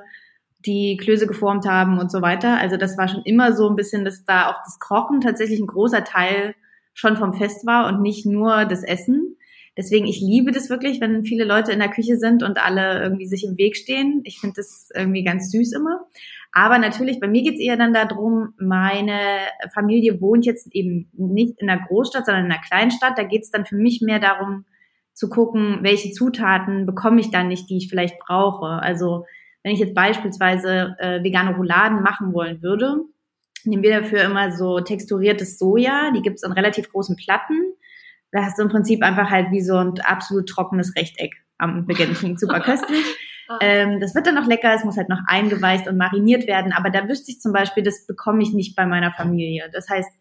[0.65, 2.57] die Klöße geformt haben und so weiter.
[2.57, 5.67] Also das war schon immer so ein bisschen, dass da auch das Kochen tatsächlich ein
[5.67, 6.55] großer Teil
[6.93, 9.35] schon vom Fest war und nicht nur das Essen.
[9.77, 13.27] Deswegen, ich liebe das wirklich, wenn viele Leute in der Küche sind und alle irgendwie
[13.27, 14.21] sich im Weg stehen.
[14.23, 16.07] Ich finde das irgendwie ganz süß immer.
[16.51, 19.19] Aber natürlich, bei mir geht's eher dann darum, meine
[19.73, 23.17] Familie wohnt jetzt eben nicht in einer Großstadt, sondern in einer Kleinstadt.
[23.17, 24.65] Da geht's dann für mich mehr darum
[25.13, 28.65] zu gucken, welche Zutaten bekomme ich dann nicht, die ich vielleicht brauche.
[28.65, 29.25] Also
[29.63, 33.01] wenn ich jetzt beispielsweise äh, vegane Rouladen machen wollen würde,
[33.63, 36.12] nehmen wir dafür immer so texturiertes Soja.
[36.15, 37.73] Die gibt's in relativ großen Platten
[38.31, 42.13] da hast du im Prinzip einfach halt wie so ein absolut trockenes Rechteck am Beginn.
[42.13, 43.05] Klingt super köstlich.
[43.47, 43.60] Ah.
[43.62, 46.89] Ähm, das wird dann noch lecker, es muss halt noch eingeweicht und mariniert werden, aber
[46.89, 49.69] da wüsste ich zum Beispiel, das bekomme ich nicht bei meiner Familie.
[49.71, 50.12] Das heißt,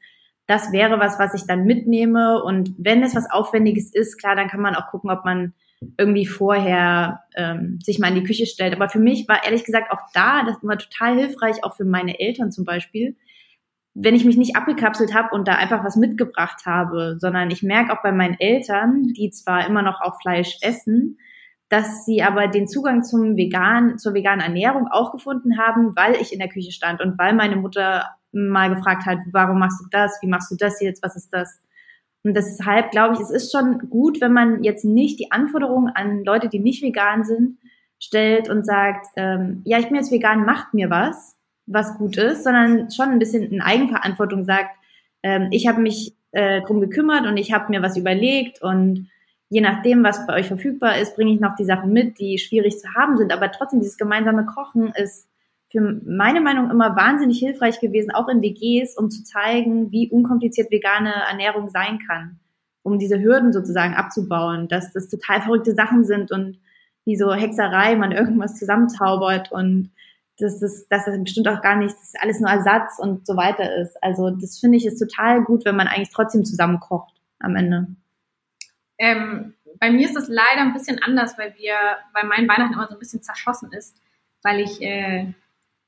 [0.47, 4.49] das wäre was, was ich dann mitnehme und wenn es was Aufwendiges ist, klar, dann
[4.49, 5.55] kann man auch gucken, ob man
[5.99, 8.75] irgendwie vorher ähm, sich mal in die Küche stellt.
[8.75, 12.19] Aber für mich war ehrlich gesagt auch da, das war total hilfreich, auch für meine
[12.19, 13.17] Eltern zum Beispiel,
[13.95, 17.93] wenn ich mich nicht abgekapselt habe und da einfach was mitgebracht habe, sondern ich merke
[17.93, 21.19] auch bei meinen Eltern, die zwar immer noch auch Fleisch essen,
[21.69, 26.33] dass sie aber den Zugang zum vegan, zur veganen Ernährung auch gefunden haben, weil ich
[26.33, 30.19] in der Küche stand und weil meine Mutter mal gefragt hat, warum machst du das?
[30.23, 31.03] Wie machst du das jetzt?
[31.03, 31.61] Was ist das?
[32.23, 36.25] Und deshalb glaube ich, es ist schon gut, wenn man jetzt nicht die Anforderungen an
[36.25, 37.59] Leute, die nicht vegan sind,
[37.99, 42.45] stellt und sagt, ähm, ja, ich bin jetzt vegan, macht mir was, was gut ist,
[42.45, 44.77] sondern schon ein bisschen in Eigenverantwortung sagt,
[45.23, 49.09] ähm, ich habe mich äh, drum gekümmert und ich habe mir was überlegt und
[49.49, 52.79] je nachdem, was bei euch verfügbar ist, bringe ich noch die Sachen mit, die schwierig
[52.79, 53.33] zu haben sind.
[53.33, 55.29] Aber trotzdem, dieses gemeinsame Kochen ist
[55.71, 60.71] für meine Meinung immer wahnsinnig hilfreich gewesen, auch in WGs, um zu zeigen, wie unkompliziert
[60.71, 62.39] vegane Ernährung sein kann,
[62.83, 66.59] um diese Hürden sozusagen abzubauen, dass das total verrückte Sachen sind und
[67.05, 69.91] wie so Hexerei, man irgendwas zusammenzaubert und
[70.39, 73.75] dass das, dass das bestimmt auch gar nicht, dass alles nur Ersatz und so weiter
[73.77, 73.97] ist.
[74.03, 77.89] Also das finde ich ist total gut, wenn man eigentlich trotzdem zusammen kocht am Ende.
[78.99, 81.75] Ähm, bei mir ist es leider ein bisschen anders, weil wir,
[82.13, 84.01] weil mein Weihnachten immer so ein bisschen zerschossen ist,
[84.43, 85.33] weil ich äh,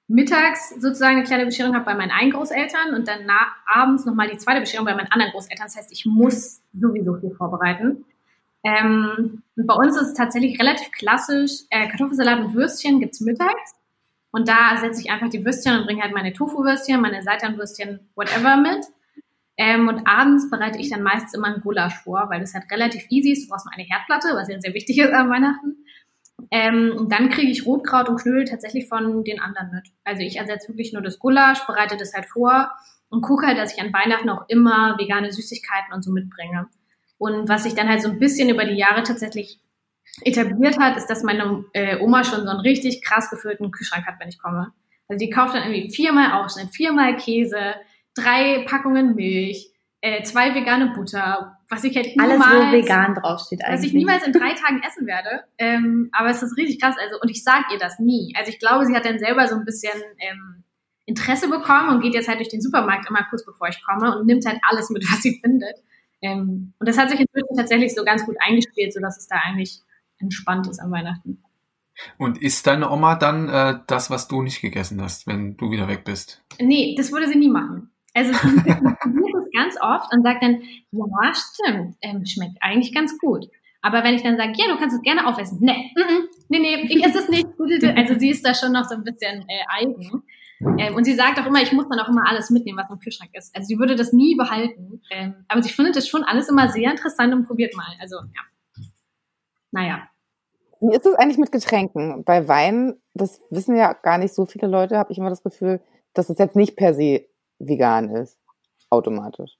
[0.08, 4.28] mittags sozusagen eine kleine Bescherung habe bei meinen einen Großeltern und dann nach, abends nochmal
[4.28, 5.66] die zweite Bescherung bei meinen anderen Großeltern.
[5.66, 8.04] Das heißt, ich muss sowieso viel vorbereiten.
[8.64, 13.74] Ähm, und bei uns ist es tatsächlich relativ klassisch, äh, Kartoffelsalat und Würstchen gibt's mittags.
[14.30, 18.56] Und da setze ich einfach die Würstchen und bringe halt meine Tofu-Würstchen, meine Seitanwürstchen, whatever
[18.56, 18.84] mit.
[19.58, 23.06] Ähm, und abends bereite ich dann meistens immer ein Gulasch vor, weil das halt relativ
[23.10, 23.44] easy ist.
[23.44, 25.84] Du brauchst mal eine Herdplatte, was ja sehr wichtig ist an Weihnachten.
[26.52, 29.88] Ähm, und dann kriege ich Rotkraut und Knödel tatsächlich von den anderen mit.
[30.04, 32.70] Also ich ersetze wirklich nur das Gulasch, bereite das halt vor
[33.10, 36.68] und gucke halt, dass ich an Weihnachten auch immer vegane Süßigkeiten und so mitbringe.
[37.18, 39.60] Und was sich dann halt so ein bisschen über die Jahre tatsächlich
[40.22, 44.20] etabliert hat, ist, dass meine äh, Oma schon so einen richtig krass gefüllten Kühlschrank hat,
[44.20, 44.72] wenn ich komme.
[45.08, 47.74] Also die kauft dann irgendwie viermal Aufschnitt, viermal Käse,
[48.22, 53.64] drei Packungen Milch, äh, zwei vegane Butter, was ich halt niemals, Alles, wo vegan draufsteht
[53.64, 53.78] eigentlich.
[53.78, 55.44] Was ich niemals in drei Tagen essen werde.
[55.58, 56.96] Ähm, aber es ist richtig krass.
[57.00, 58.32] Also, und ich sage ihr das nie.
[58.36, 60.64] Also ich glaube, sie hat dann selber so ein bisschen ähm,
[61.04, 64.26] Interesse bekommen und geht jetzt halt durch den Supermarkt immer kurz bevor ich komme und
[64.26, 65.76] nimmt halt alles mit, was sie findet.
[66.20, 69.80] Ähm, und das hat sich inzwischen tatsächlich so ganz gut eingespielt, sodass es da eigentlich
[70.18, 71.42] entspannt ist an Weihnachten.
[72.16, 75.88] Und isst deine Oma dann äh, das, was du nicht gegessen hast, wenn du wieder
[75.88, 76.44] weg bist?
[76.60, 77.90] Nee, das würde sie nie machen.
[78.18, 83.18] Also sie probiert es ganz oft und sagt dann, ja, stimmt, ähm, schmeckt eigentlich ganz
[83.18, 83.46] gut.
[83.80, 86.58] Aber wenn ich dann sage, ja, du kannst es gerne aufessen, nee, mm, mm, nee,
[86.58, 87.46] nee, ich esse es nicht.
[87.96, 90.22] Also sie ist da schon noch so ein bisschen äh, eigen.
[90.60, 92.98] Ähm, und sie sagt auch immer, ich muss dann auch immer alles mitnehmen, was im
[92.98, 93.54] Kühlschrank ist.
[93.54, 95.00] Also sie würde das nie behalten.
[95.10, 97.86] Ähm, aber sie findet das schon alles immer sehr interessant und probiert mal.
[98.00, 98.84] Also ja.
[99.70, 100.08] Naja.
[100.80, 102.24] Wie ist es eigentlich mit Getränken?
[102.24, 105.80] Bei Wein, das wissen ja gar nicht so viele Leute, habe ich immer das Gefühl,
[106.14, 107.26] dass es jetzt nicht per se
[107.58, 108.38] vegan ist,
[108.90, 109.56] automatisch.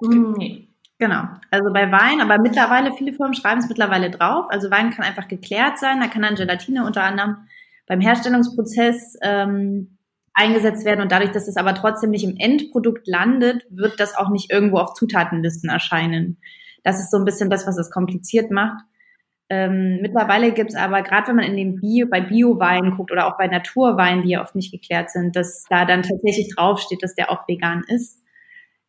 [0.00, 0.68] Nee.
[0.98, 1.22] Genau.
[1.50, 4.46] Also bei Wein, aber mittlerweile, viele Firmen schreiben es mittlerweile drauf.
[4.50, 5.98] Also Wein kann einfach geklärt sein.
[5.98, 7.48] Da kann dann Gelatine unter anderem
[7.86, 9.96] beim Herstellungsprozess ähm,
[10.34, 11.00] eingesetzt werden.
[11.00, 14.76] Und dadurch, dass es aber trotzdem nicht im Endprodukt landet, wird das auch nicht irgendwo
[14.76, 16.38] auf Zutatenlisten erscheinen.
[16.84, 18.84] Das ist so ein bisschen das, was es kompliziert macht.
[19.52, 23.36] Ähm, mittlerweile gibt's aber, gerade wenn man in den Bio, bei Bio-Weinen guckt oder auch
[23.36, 27.32] bei Naturweinen, die ja oft nicht geklärt sind, dass da dann tatsächlich draufsteht, dass der
[27.32, 28.22] auch vegan ist.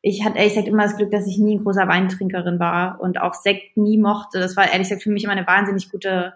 [0.03, 3.19] Ich hatte ehrlich gesagt immer das Glück, dass ich nie ein großer Weintrinkerin war und
[3.19, 4.39] auch Sekt nie mochte.
[4.39, 6.33] Das war ehrlich gesagt für mich immer eine wahnsinnig gute,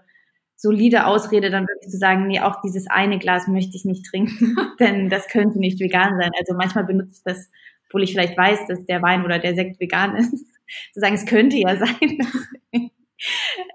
[0.56, 4.56] solide Ausrede, dann wirklich zu sagen, nee, auch dieses eine Glas möchte ich nicht trinken,
[4.80, 6.32] denn das könnte nicht vegan sein.
[6.40, 7.52] Also manchmal benutze ich das,
[7.88, 10.32] obwohl ich vielleicht weiß, dass der Wein oder der Sekt vegan ist,
[10.94, 12.18] zu sagen, es könnte ja sein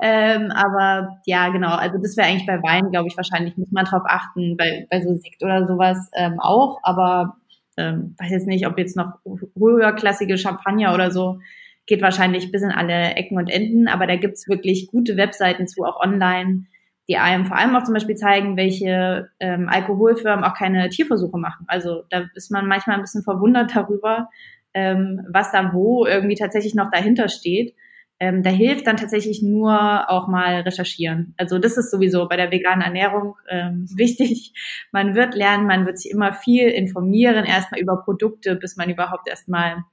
[0.01, 3.85] ähm, aber ja, genau, also das wäre eigentlich bei Wein, glaube ich, wahrscheinlich muss man
[3.85, 7.37] drauf achten, bei, bei so Sekt oder sowas ähm, auch, aber
[7.77, 9.19] ähm, weiß jetzt nicht, ob jetzt noch
[9.59, 11.39] höherklassige Champagner oder so,
[11.87, 15.85] geht wahrscheinlich bis in alle Ecken und Enden, aber da gibt's wirklich gute Webseiten zu,
[15.85, 16.67] auch online,
[17.09, 21.65] die einem vor allem auch zum Beispiel zeigen, welche ähm, Alkoholfirmen auch keine Tierversuche machen.
[21.67, 24.29] Also da ist man manchmal ein bisschen verwundert darüber,
[24.75, 27.75] ähm, was da wo irgendwie tatsächlich noch dahinter steht.
[28.23, 31.35] Ähm, da hilft dann tatsächlich nur auch mal recherchieren.
[31.39, 34.53] Also das ist sowieso bei der veganen Ernährung ähm, wichtig.
[34.93, 39.29] Man wird lernen, man wird sich immer viel informieren, erstmal über Produkte, bis man überhaupt
[39.29, 39.85] erstmal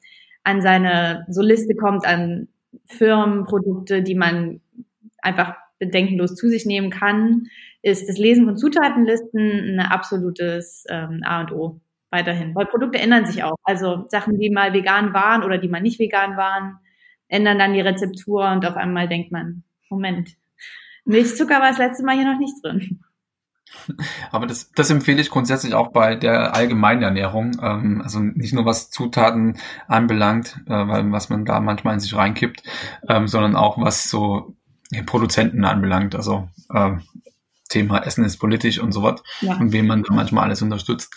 [0.43, 2.49] an seine so Liste kommt an
[2.85, 4.61] Firmenprodukte, die man
[5.21, 7.47] einfach bedenkenlos zu sich nehmen kann,
[7.81, 12.55] ist das Lesen von Zutatenlisten ein absolutes ähm, A und O weiterhin.
[12.55, 13.57] Weil Produkte ändern sich auch.
[13.63, 16.79] Also Sachen, die mal vegan waren oder die mal nicht vegan waren,
[17.27, 20.35] ändern dann die Rezeptur und auf einmal denkt man, Moment,
[21.05, 22.99] Milchzucker war das letzte Mal hier noch nicht drin.
[24.31, 27.57] Aber das, das empfehle ich grundsätzlich auch bei der allgemeinen Ernährung.
[27.61, 32.15] Ähm, also nicht nur was Zutaten anbelangt, äh, weil, was man da manchmal in sich
[32.15, 32.63] reinkippt,
[33.09, 34.55] ähm, sondern auch was so
[35.05, 36.15] Produzenten anbelangt.
[36.15, 36.91] Also äh,
[37.69, 39.21] Thema Essen ist politisch und so was.
[39.41, 39.57] Ja.
[39.57, 41.13] Und wem man da manchmal alles unterstützt.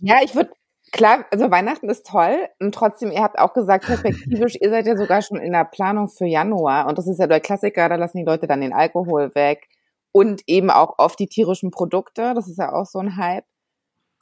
[0.00, 0.50] Ja, ich würde
[0.92, 4.96] Klar, also Weihnachten ist toll und trotzdem, ihr habt auch gesagt, perspektivisch, ihr seid ja
[4.96, 8.18] sogar schon in der Planung für Januar und das ist ja der Klassiker, da lassen
[8.18, 9.68] die Leute dann den Alkohol weg
[10.12, 12.34] und eben auch oft die tierischen Produkte.
[12.34, 13.44] Das ist ja auch so ein Hype.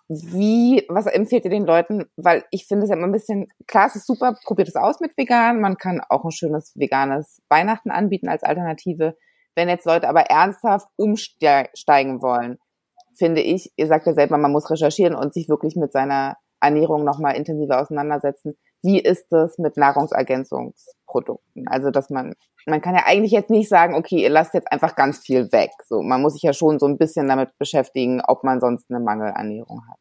[0.09, 2.07] Wie, was empfehlt ihr den Leuten?
[2.17, 5.01] Weil ich finde es ja immer ein bisschen, klar, es ist super, probiert es aus
[5.01, 5.61] mit vegan.
[5.61, 9.17] Man kann auch ein schönes veganes Weihnachten anbieten als Alternative.
[9.55, 12.59] Wenn jetzt Leute aber ernsthaft umsteigen wollen,
[13.15, 17.05] finde ich, ihr sagt ja selber, man muss recherchieren und sich wirklich mit seiner Ernährung
[17.05, 18.55] nochmal intensiver auseinandersetzen.
[18.83, 21.69] Wie ist das mit Nahrungsergänzungsprodukten?
[21.69, 22.35] Also, dass man
[22.69, 25.71] man kann ja eigentlich jetzt nicht sagen, okay, ihr lasst jetzt einfach ganz viel weg.
[25.87, 29.01] So, man muss sich ja schon so ein bisschen damit beschäftigen, ob man sonst eine
[29.01, 29.97] Mangelernährung hat.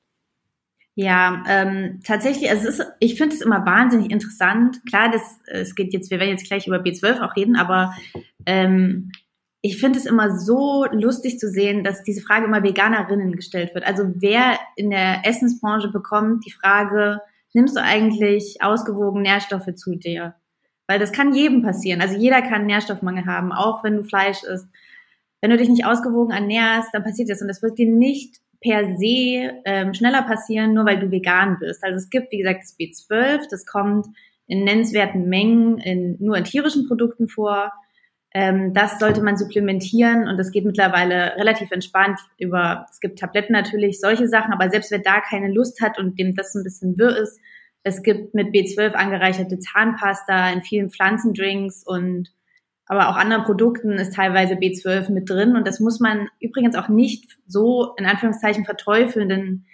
[0.95, 4.81] Ja, ähm, tatsächlich, also es ist, ich finde es immer wahnsinnig interessant.
[4.89, 7.93] Klar, das, es geht jetzt, wir werden jetzt gleich über B12 auch reden, aber
[8.47, 9.11] ähm,
[9.67, 13.85] ich finde es immer so lustig zu sehen, dass diese Frage immer Veganerinnen gestellt wird.
[13.85, 17.19] Also wer in der Essensbranche bekommt die Frage,
[17.53, 20.35] nimmst du eigentlich ausgewogen Nährstoffe zu dir?
[20.87, 22.01] Weil das kann jedem passieren.
[22.01, 24.67] Also jeder kann Nährstoffmangel haben, auch wenn du Fleisch isst.
[25.41, 27.41] Wenn du dich nicht ausgewogen ernährst, dann passiert das.
[27.41, 31.83] Und das wird dir nicht per se ähm, schneller passieren, nur weil du vegan bist.
[31.83, 34.07] Also es gibt, wie gesagt, das B12, das kommt
[34.47, 37.73] in nennenswerten Mengen in, nur in tierischen Produkten vor.
[38.39, 43.51] Ähm, das sollte man supplementieren und das geht mittlerweile relativ entspannt über, es gibt Tabletten
[43.51, 46.99] natürlich, solche Sachen, aber selbst wer da keine Lust hat und dem das ein bisschen
[46.99, 47.39] wirr ist,
[47.81, 52.31] es gibt mit B12 angereicherte Zahnpasta in vielen Pflanzendrinks und
[52.85, 55.55] aber auch anderen Produkten ist teilweise B12 mit drin.
[55.55, 59.65] Und das muss man übrigens auch nicht so in Anführungszeichen verteufeln, denn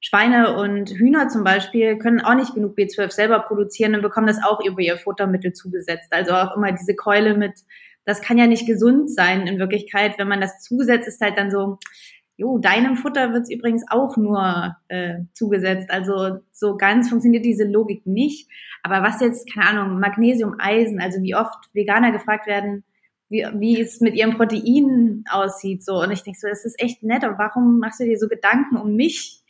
[0.00, 4.42] Schweine und Hühner zum Beispiel können auch nicht genug B12 selber produzieren und bekommen das
[4.44, 6.12] auch über ihr Futtermittel zugesetzt.
[6.12, 7.52] Also auch immer diese Keule mit,
[8.04, 10.18] das kann ja nicht gesund sein in Wirklichkeit.
[10.18, 11.78] Wenn man das zusetzt, ist halt dann so,
[12.36, 15.90] jo, deinem Futter wird's übrigens auch nur äh, zugesetzt.
[15.90, 18.50] Also so ganz funktioniert diese Logik nicht.
[18.82, 22.84] Aber was jetzt, keine Ahnung, Magnesium, Eisen, also wie oft Veganer gefragt werden,
[23.28, 25.84] wie, wie es mit ihrem Protein aussieht.
[25.84, 26.00] So.
[26.00, 28.76] Und ich denke so, das ist echt nett, aber warum machst du dir so Gedanken
[28.76, 29.40] um mich?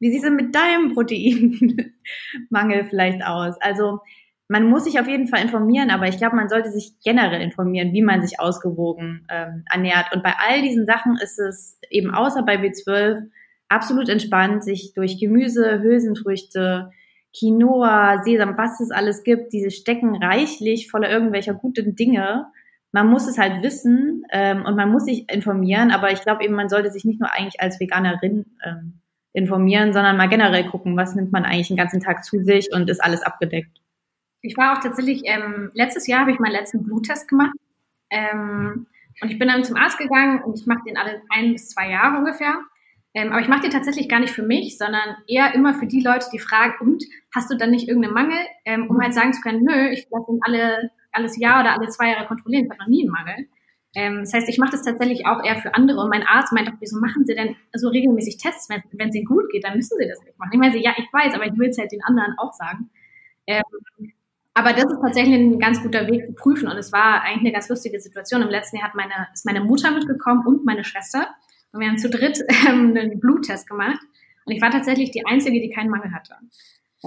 [0.00, 3.56] Wie sieht es denn mit deinem Proteinmangel vielleicht aus?
[3.60, 4.00] Also
[4.48, 7.92] man muss sich auf jeden Fall informieren, aber ich glaube, man sollte sich generell informieren,
[7.92, 10.06] wie man sich ausgewogen ähm, ernährt.
[10.14, 13.28] Und bei all diesen Sachen ist es eben außer bei B12
[13.68, 16.90] absolut entspannt, sich durch Gemüse, Hülsenfrüchte,
[17.38, 22.46] Quinoa, Sesam, was es alles gibt, diese stecken reichlich voller irgendwelcher guten Dinge.
[22.90, 26.54] Man muss es halt wissen ähm, und man muss sich informieren, aber ich glaube eben,
[26.54, 29.00] man sollte sich nicht nur eigentlich als Veganerin ähm,
[29.34, 32.88] informieren, sondern mal generell gucken, was nimmt man eigentlich den ganzen Tag zu sich und
[32.88, 33.77] ist alles abgedeckt.
[34.40, 37.56] Ich war auch tatsächlich, ähm, letztes Jahr habe ich meinen letzten Bluttest gemacht.
[38.10, 38.86] Ähm,
[39.20, 41.90] und ich bin dann zum Arzt gegangen und ich mache den alle ein bis zwei
[41.90, 42.54] Jahre ungefähr.
[43.14, 46.02] Ähm, aber ich mache den tatsächlich gar nicht für mich, sondern eher immer für die
[46.02, 47.02] Leute, die fragen, und
[47.34, 50.30] hast du dann nicht irgendeinen Mangel, ähm, um halt sagen zu können, nö, ich lasse
[50.30, 53.48] ihn alle, alles Jahr oder alle zwei Jahre kontrollieren, ich habe noch nie einen Mangel.
[53.94, 56.68] Ähm, das heißt, ich mache das tatsächlich auch eher für andere und mein Arzt meint
[56.68, 59.76] auch, wieso machen Sie denn so regelmäßig Tests, wenn, wenn es Ihnen gut geht, dann
[59.76, 60.50] müssen Sie das nicht machen.
[60.52, 62.90] Ich meine, ja, ich weiß, aber ich will es halt den anderen auch sagen.
[63.46, 63.62] Ähm,
[64.58, 66.68] aber das ist tatsächlich ein ganz guter Weg zu prüfen.
[66.68, 68.42] Und es war eigentlich eine ganz lustige Situation.
[68.42, 71.28] Im letzten Jahr hat meine, ist meine Mutter mitgekommen und meine Schwester.
[71.72, 74.00] Und wir haben zu dritt ähm, einen Bluttest gemacht.
[74.44, 76.34] Und ich war tatsächlich die Einzige, die keinen Mangel hatte.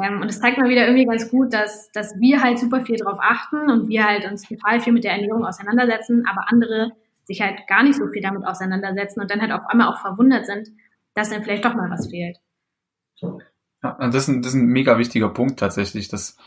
[0.02, 2.96] Ähm, und es zeigt mal wieder irgendwie ganz gut, dass, dass wir halt super viel
[2.96, 6.94] drauf achten und wir halt uns total viel mit der Ernährung auseinandersetzen, aber andere
[7.26, 10.46] sich halt gar nicht so viel damit auseinandersetzen und dann halt auf einmal auch verwundert
[10.46, 10.70] sind,
[11.14, 12.38] dass dann vielleicht doch mal was fehlt.
[13.84, 16.38] Ja, das ist ein, das ist ein mega wichtiger Punkt tatsächlich, dass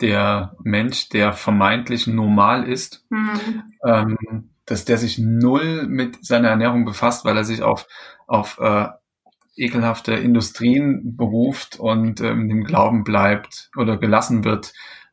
[0.00, 3.62] der Mensch, der vermeintlich normal ist, mhm.
[3.84, 7.86] ähm, dass der sich null mit seiner Ernährung befasst, weil er sich auf,
[8.26, 8.88] auf äh,
[9.56, 14.72] ekelhafte Industrien beruft und ähm, dem Glauben bleibt oder gelassen wird,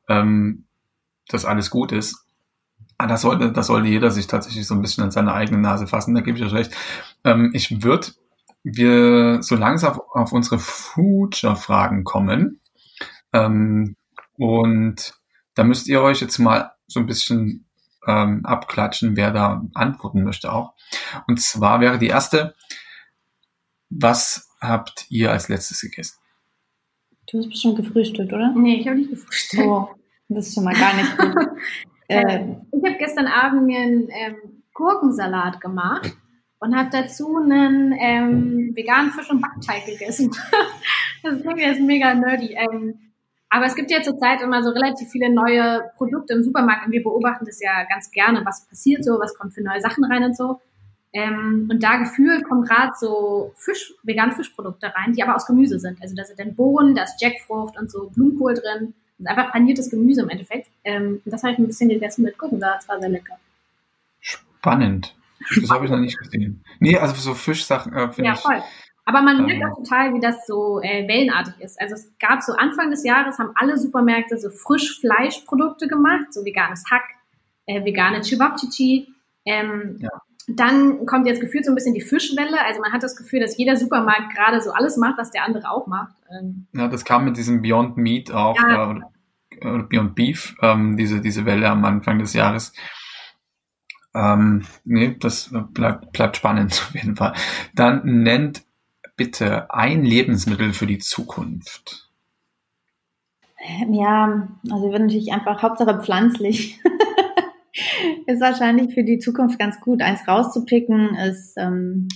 [0.09, 0.65] ähm,
[1.29, 2.25] dass alles gut ist.
[2.97, 5.87] Ah, das sollte, das sollte jeder sich tatsächlich so ein bisschen an seine eigene Nase
[5.87, 6.75] fassen, da gebe ich euch recht.
[7.23, 8.07] Ähm, ich würde
[8.63, 12.61] wir so langsam auf, auf unsere Future-Fragen kommen.
[13.33, 13.95] Ähm,
[14.37, 15.13] und
[15.55, 17.65] da müsst ihr euch jetzt mal so ein bisschen
[18.07, 20.73] ähm, abklatschen, wer da antworten möchte auch.
[21.27, 22.55] Und zwar wäre die erste,
[23.89, 26.17] was habt ihr als letztes gegessen?
[27.27, 28.53] Du hast bestimmt gefrühstückt, oder?
[28.55, 29.63] Nee, ich habe nicht gefrühstückt.
[29.63, 29.89] Oh,
[30.29, 31.35] das ist schon mal gar nicht gut.
[32.07, 36.15] äh, ich habe gestern Abend mir einen ähm, Gurkensalat gemacht
[36.59, 40.31] und habe dazu einen ähm, veganen Fisch- und Backteig gegessen.
[41.23, 42.55] das klingt jetzt mega nerdy.
[42.55, 43.12] Ähm,
[43.53, 47.03] aber es gibt ja zurzeit immer so relativ viele neue Produkte im Supermarkt und wir
[47.03, 50.35] beobachten das ja ganz gerne, was passiert so, was kommt für neue Sachen rein und
[50.35, 50.59] so.
[51.13, 55.77] Ähm, und da gefühlt kommen gerade so Fisch, vegan Fischprodukte rein, die aber aus Gemüse
[55.77, 56.01] sind.
[56.01, 58.95] Also da sind dann Bohnen, da ist Jackfrucht und so Blumenkohl drin.
[59.19, 60.71] Das ist einfach paniertes Gemüse im Endeffekt.
[60.83, 63.37] Ähm, und das habe ich ein bisschen gegessen mit Gurkensalat, das war sehr lecker.
[64.19, 65.15] Spannend.
[65.61, 66.63] Das habe ich noch nicht gesehen.
[66.79, 68.63] Nee, also so Fischsachen äh, Ja, ich, voll.
[69.05, 69.69] Aber man merkt Ähm.
[69.71, 71.79] auch total, wie das so äh, wellenartig ist.
[71.81, 76.83] Also es gab so Anfang des Jahres, haben alle Supermärkte so Frischfleischprodukte gemacht, so veganes
[76.89, 77.03] Hack,
[77.65, 79.07] äh, vegane Chewabchichi.
[79.45, 80.09] Ähm, Ja.
[80.47, 82.59] Dann kommt jetzt gefühlt so ein bisschen die Fischwelle.
[82.65, 85.69] Also man hat das Gefühl, dass jeder Supermarkt gerade so alles macht, was der andere
[85.69, 86.13] auch macht.
[86.37, 88.91] Ähm, ja, das kam mit diesem Beyond Meat auch, Ja.
[88.91, 92.73] äh, oder Beyond Beef, ähm, diese, diese Welle am Anfang des Jahres.
[94.13, 97.33] Ähm, nee, das bleibt, bleibt spannend auf jeden Fall.
[97.73, 98.63] Dann nennt
[99.15, 102.09] bitte ein Lebensmittel für die Zukunft.
[103.89, 106.79] Ja, also wird natürlich einfach Hauptsache pflanzlich.
[108.27, 110.01] ist wahrscheinlich für die Zukunft ganz gut.
[110.01, 112.07] Eins rauszupicken ist, ähm,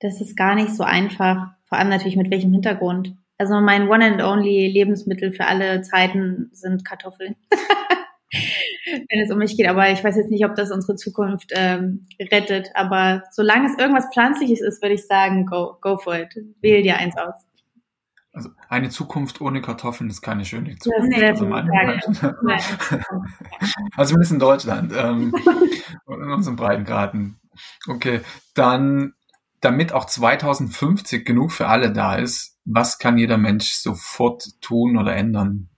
[0.00, 1.48] das ist gar nicht so einfach.
[1.64, 3.16] Vor allem natürlich mit welchem Hintergrund.
[3.38, 7.36] Also mein One and Only Lebensmittel für alle Zeiten sind Kartoffeln.
[9.08, 12.06] Wenn es um mich geht, aber ich weiß jetzt nicht, ob das unsere Zukunft ähm,
[12.20, 12.70] rettet.
[12.74, 16.34] Aber solange es irgendwas Pflanzliches ist, würde ich sagen, go, go for it.
[16.60, 17.34] Wähl dir eins aus.
[18.32, 21.20] Also eine Zukunft ohne Kartoffeln ist keine schöne Zukunft.
[21.20, 22.96] wäre Also,
[23.96, 25.34] also zumindest in Deutschland ähm,
[26.04, 27.40] und in unseren Breitengraden.
[27.88, 28.20] Okay,
[28.54, 29.14] dann,
[29.60, 35.16] damit auch 2050 genug für alle da ist, was kann jeder Mensch sofort tun oder
[35.16, 35.68] ändern?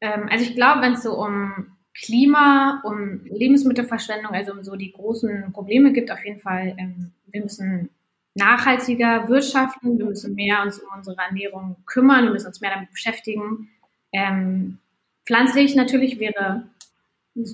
[0.00, 4.92] Ähm, also ich glaube, wenn es so um Klima, um Lebensmittelverschwendung, also um so die
[4.92, 7.90] großen Probleme gibt, auf jeden Fall, ähm, wir müssen
[8.34, 12.90] nachhaltiger wirtschaften, wir müssen mehr uns um unsere Ernährung kümmern, wir müssen uns mehr damit
[12.90, 13.70] beschäftigen.
[14.12, 14.78] Ähm,
[15.24, 16.64] pflanzlich natürlich wäre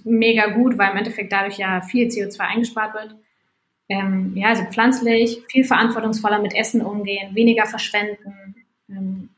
[0.04, 3.16] mega gut, weil im Endeffekt dadurch ja viel CO2 eingespart wird.
[3.88, 8.56] Ähm, ja, also pflanzlich, viel verantwortungsvoller mit Essen umgehen, weniger verschwenden,
[8.88, 9.28] ähm,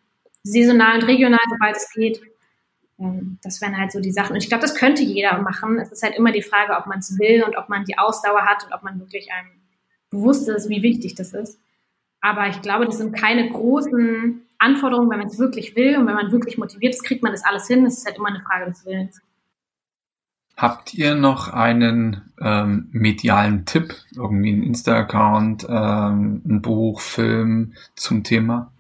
[0.43, 2.21] saisonal und regional, sobald es geht.
[2.99, 4.33] Ähm, das wären halt so die Sachen.
[4.33, 5.79] Und ich glaube, das könnte jeder machen.
[5.79, 8.43] Es ist halt immer die Frage, ob man es will und ob man die Ausdauer
[8.43, 9.51] hat und ob man wirklich einem
[10.11, 11.59] bewusst ist, wie wichtig das ist.
[12.21, 16.15] Aber ich glaube, das sind keine großen Anforderungen, wenn man es wirklich will und wenn
[16.15, 17.85] man wirklich motiviert ist, kriegt man das alles hin.
[17.85, 19.21] Es ist halt immer eine Frage des Willens.
[20.57, 28.23] Habt ihr noch einen ähm, medialen Tipp, irgendwie ein Insta-Account, ähm, ein Buch, Film zum
[28.23, 28.73] Thema?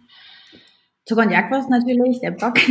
[1.06, 2.54] Zucker und Jagdwurst natürlich, der Blog.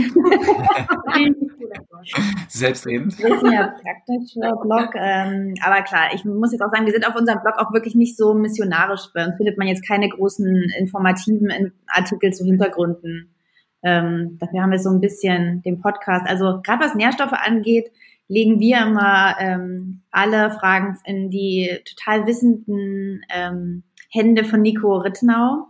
[2.47, 3.17] Selbstredend.
[3.19, 4.95] Wir sind ja praktischer Blog.
[4.95, 7.93] Ähm, aber klar, ich muss jetzt auch sagen, wir sind auf unserem Blog auch wirklich
[7.93, 9.01] nicht so missionarisch.
[9.13, 13.35] Bei uns findet man jetzt keine großen informativen Artikel zu Hintergründen.
[13.83, 16.25] Ähm, dafür haben wir so ein bisschen den Podcast.
[16.27, 17.91] Also gerade was Nährstoffe angeht,
[18.27, 25.67] legen wir immer ähm, alle Fragen in die total wissenden ähm, Hände von Nico Rittenau.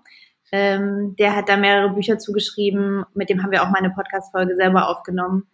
[0.53, 3.03] Ähm, der hat da mehrere Bücher zugeschrieben.
[3.15, 5.47] Mit dem haben wir auch mal eine Podcast-Folge selber aufgenommen.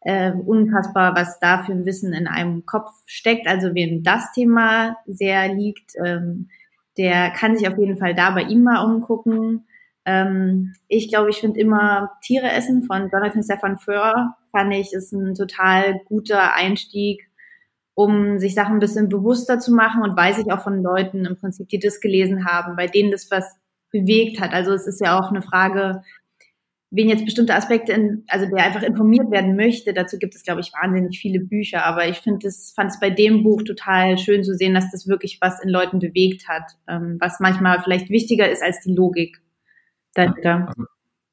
[0.00, 3.46] Äh, unfassbar, was da für ein Wissen in einem Kopf steckt.
[3.46, 6.48] Also wem das Thema sehr liegt, ähm,
[6.98, 9.68] der kann sich auf jeden Fall da bei ihm mal umgucken.
[10.04, 15.12] Ähm, ich glaube, ich finde immer Tiere essen von Jonathan Stefan Föhr, fand ich, ist
[15.12, 17.30] ein total guter Einstieg,
[17.94, 21.36] um sich Sachen ein bisschen bewusster zu machen und weiß ich auch von Leuten im
[21.36, 23.59] Prinzip, die das gelesen haben, bei denen das was
[23.90, 24.52] bewegt hat.
[24.52, 26.02] Also es ist ja auch eine Frage,
[26.90, 29.92] wen jetzt bestimmte Aspekte, in, also der einfach informiert werden möchte.
[29.92, 31.84] Dazu gibt es, glaube ich, wahnsinnig viele Bücher.
[31.84, 35.06] Aber ich finde es, fand es bei dem Buch total schön zu sehen, dass das
[35.06, 39.40] wirklich was in Leuten bewegt hat, ähm, was manchmal vielleicht wichtiger ist als die Logik
[40.14, 40.66] dahinter.
[40.68, 40.84] Also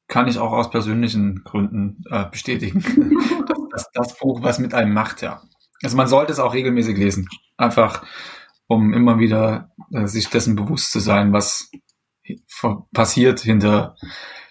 [0.07, 2.81] kann ich auch aus persönlichen Gründen äh, bestätigen.
[3.47, 5.41] das, das, das Buch, was mit einem macht, ja.
[5.83, 7.27] Also man sollte es auch regelmäßig lesen.
[7.57, 8.05] Einfach,
[8.67, 11.69] um immer wieder äh, sich dessen bewusst zu sein, was
[12.93, 13.95] passiert hinter,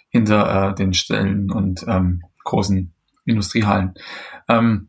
[0.08, 2.92] hinter äh, den Stellen und ähm, großen
[3.24, 3.94] Industriehallen.
[4.48, 4.88] Ähm,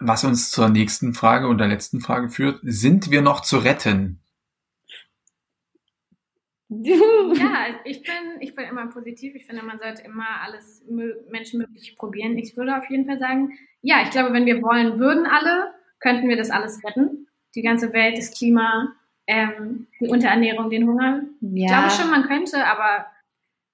[0.00, 4.20] was uns zur nächsten Frage und der letzten Frage führt, sind wir noch zu retten?
[6.68, 9.34] Ja, ich bin, ich bin immer positiv.
[9.34, 10.84] Ich finde, man sollte immer alles
[11.30, 12.36] Menschenmögliche probieren.
[12.38, 16.28] Ich würde auf jeden Fall sagen, ja, ich glaube, wenn wir wollen, würden alle könnten
[16.28, 17.26] wir das alles retten.
[17.54, 18.94] Die ganze Welt, das Klima,
[19.28, 21.20] ähm, die Unterernährung, den Hunger.
[21.40, 21.50] Ja.
[21.52, 23.06] Ich glaube schon, man könnte, aber.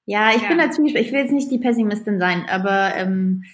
[0.04, 0.48] Ja, ich ja.
[0.48, 3.44] bin da ziemlich, ich will jetzt nicht die Pessimistin sein, aber ähm,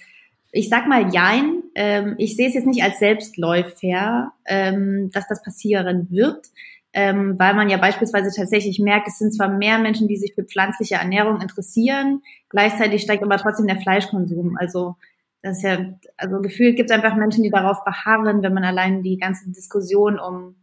[0.51, 1.63] ich sag mal Jein.
[1.75, 6.47] Ähm, ich sehe es jetzt nicht als Selbstläufer, ähm, dass das passieren wird,
[6.91, 10.43] ähm, weil man ja beispielsweise tatsächlich merkt, es sind zwar mehr Menschen, die sich für
[10.43, 14.57] pflanzliche Ernährung interessieren, gleichzeitig steigt aber trotzdem der Fleischkonsum.
[14.59, 14.97] Also
[15.43, 19.03] das ist ja, also gefühlt gibt es einfach Menschen, die darauf beharren, wenn man allein
[19.03, 20.55] die ganze Diskussion um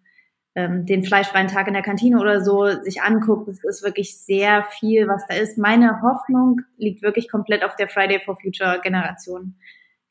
[0.59, 3.48] ähm, den fleischfreien Tag in der Kantine oder so sich anguckt.
[3.48, 5.59] Es ist wirklich sehr viel, was da ist.
[5.59, 9.54] Meine Hoffnung liegt wirklich komplett auf der Friday for Future Generation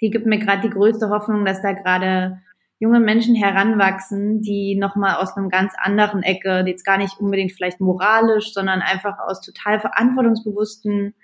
[0.01, 2.39] die gibt mir gerade die größte Hoffnung, dass da gerade
[2.79, 7.81] junge Menschen heranwachsen, die nochmal aus einem ganz anderen Ecke, jetzt gar nicht unbedingt vielleicht
[7.81, 11.15] moralisch, sondern einfach aus total verantwortungsbewussten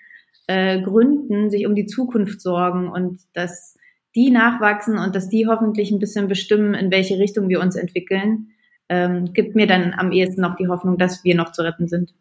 [0.48, 3.76] äh, Gründen sich um die Zukunft sorgen und dass
[4.16, 8.48] die nachwachsen und dass die hoffentlich ein bisschen bestimmen, in welche Richtung wir uns entwickeln,
[8.94, 12.14] ähm, gibt mir dann am ehesten noch die Hoffnung, dass wir noch zu retten sind.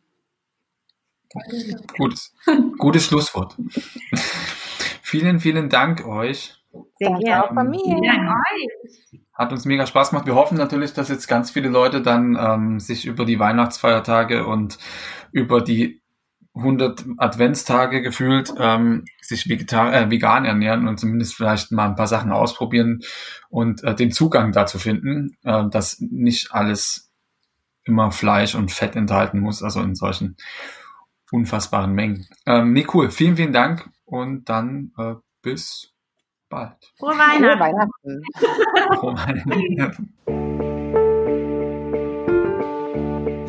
[1.98, 2.34] Gutes,
[2.78, 3.56] gutes Schlusswort.
[5.02, 6.56] Vielen, vielen Dank euch.
[6.98, 7.44] Sehr gerne.
[7.44, 8.36] Auch von mir.
[9.34, 10.26] Hat uns mega Spaß gemacht.
[10.26, 14.80] Wir hoffen natürlich, dass jetzt ganz viele Leute dann ähm, sich über die Weihnachtsfeiertage und
[15.32, 16.03] über die
[16.56, 22.08] 100 Adventstage gefühlt ähm, sich vegetar äh, vegan ernähren und zumindest vielleicht mal ein paar
[22.08, 23.01] Sachen ausprobieren
[23.49, 27.12] und äh, den Zugang dazu finden, äh, dass nicht alles
[27.86, 30.38] immer Fleisch und Fett enthalten muss, also in solchen
[31.32, 32.28] unfassbaren Mengen.
[32.45, 33.10] Ähm, nee, cool.
[33.10, 35.91] Vielen, vielen Dank und dann äh, bis
[36.49, 36.78] bald.
[36.97, 38.22] Frohe Weihnachten.
[38.99, 40.14] Frohe Weihnachten.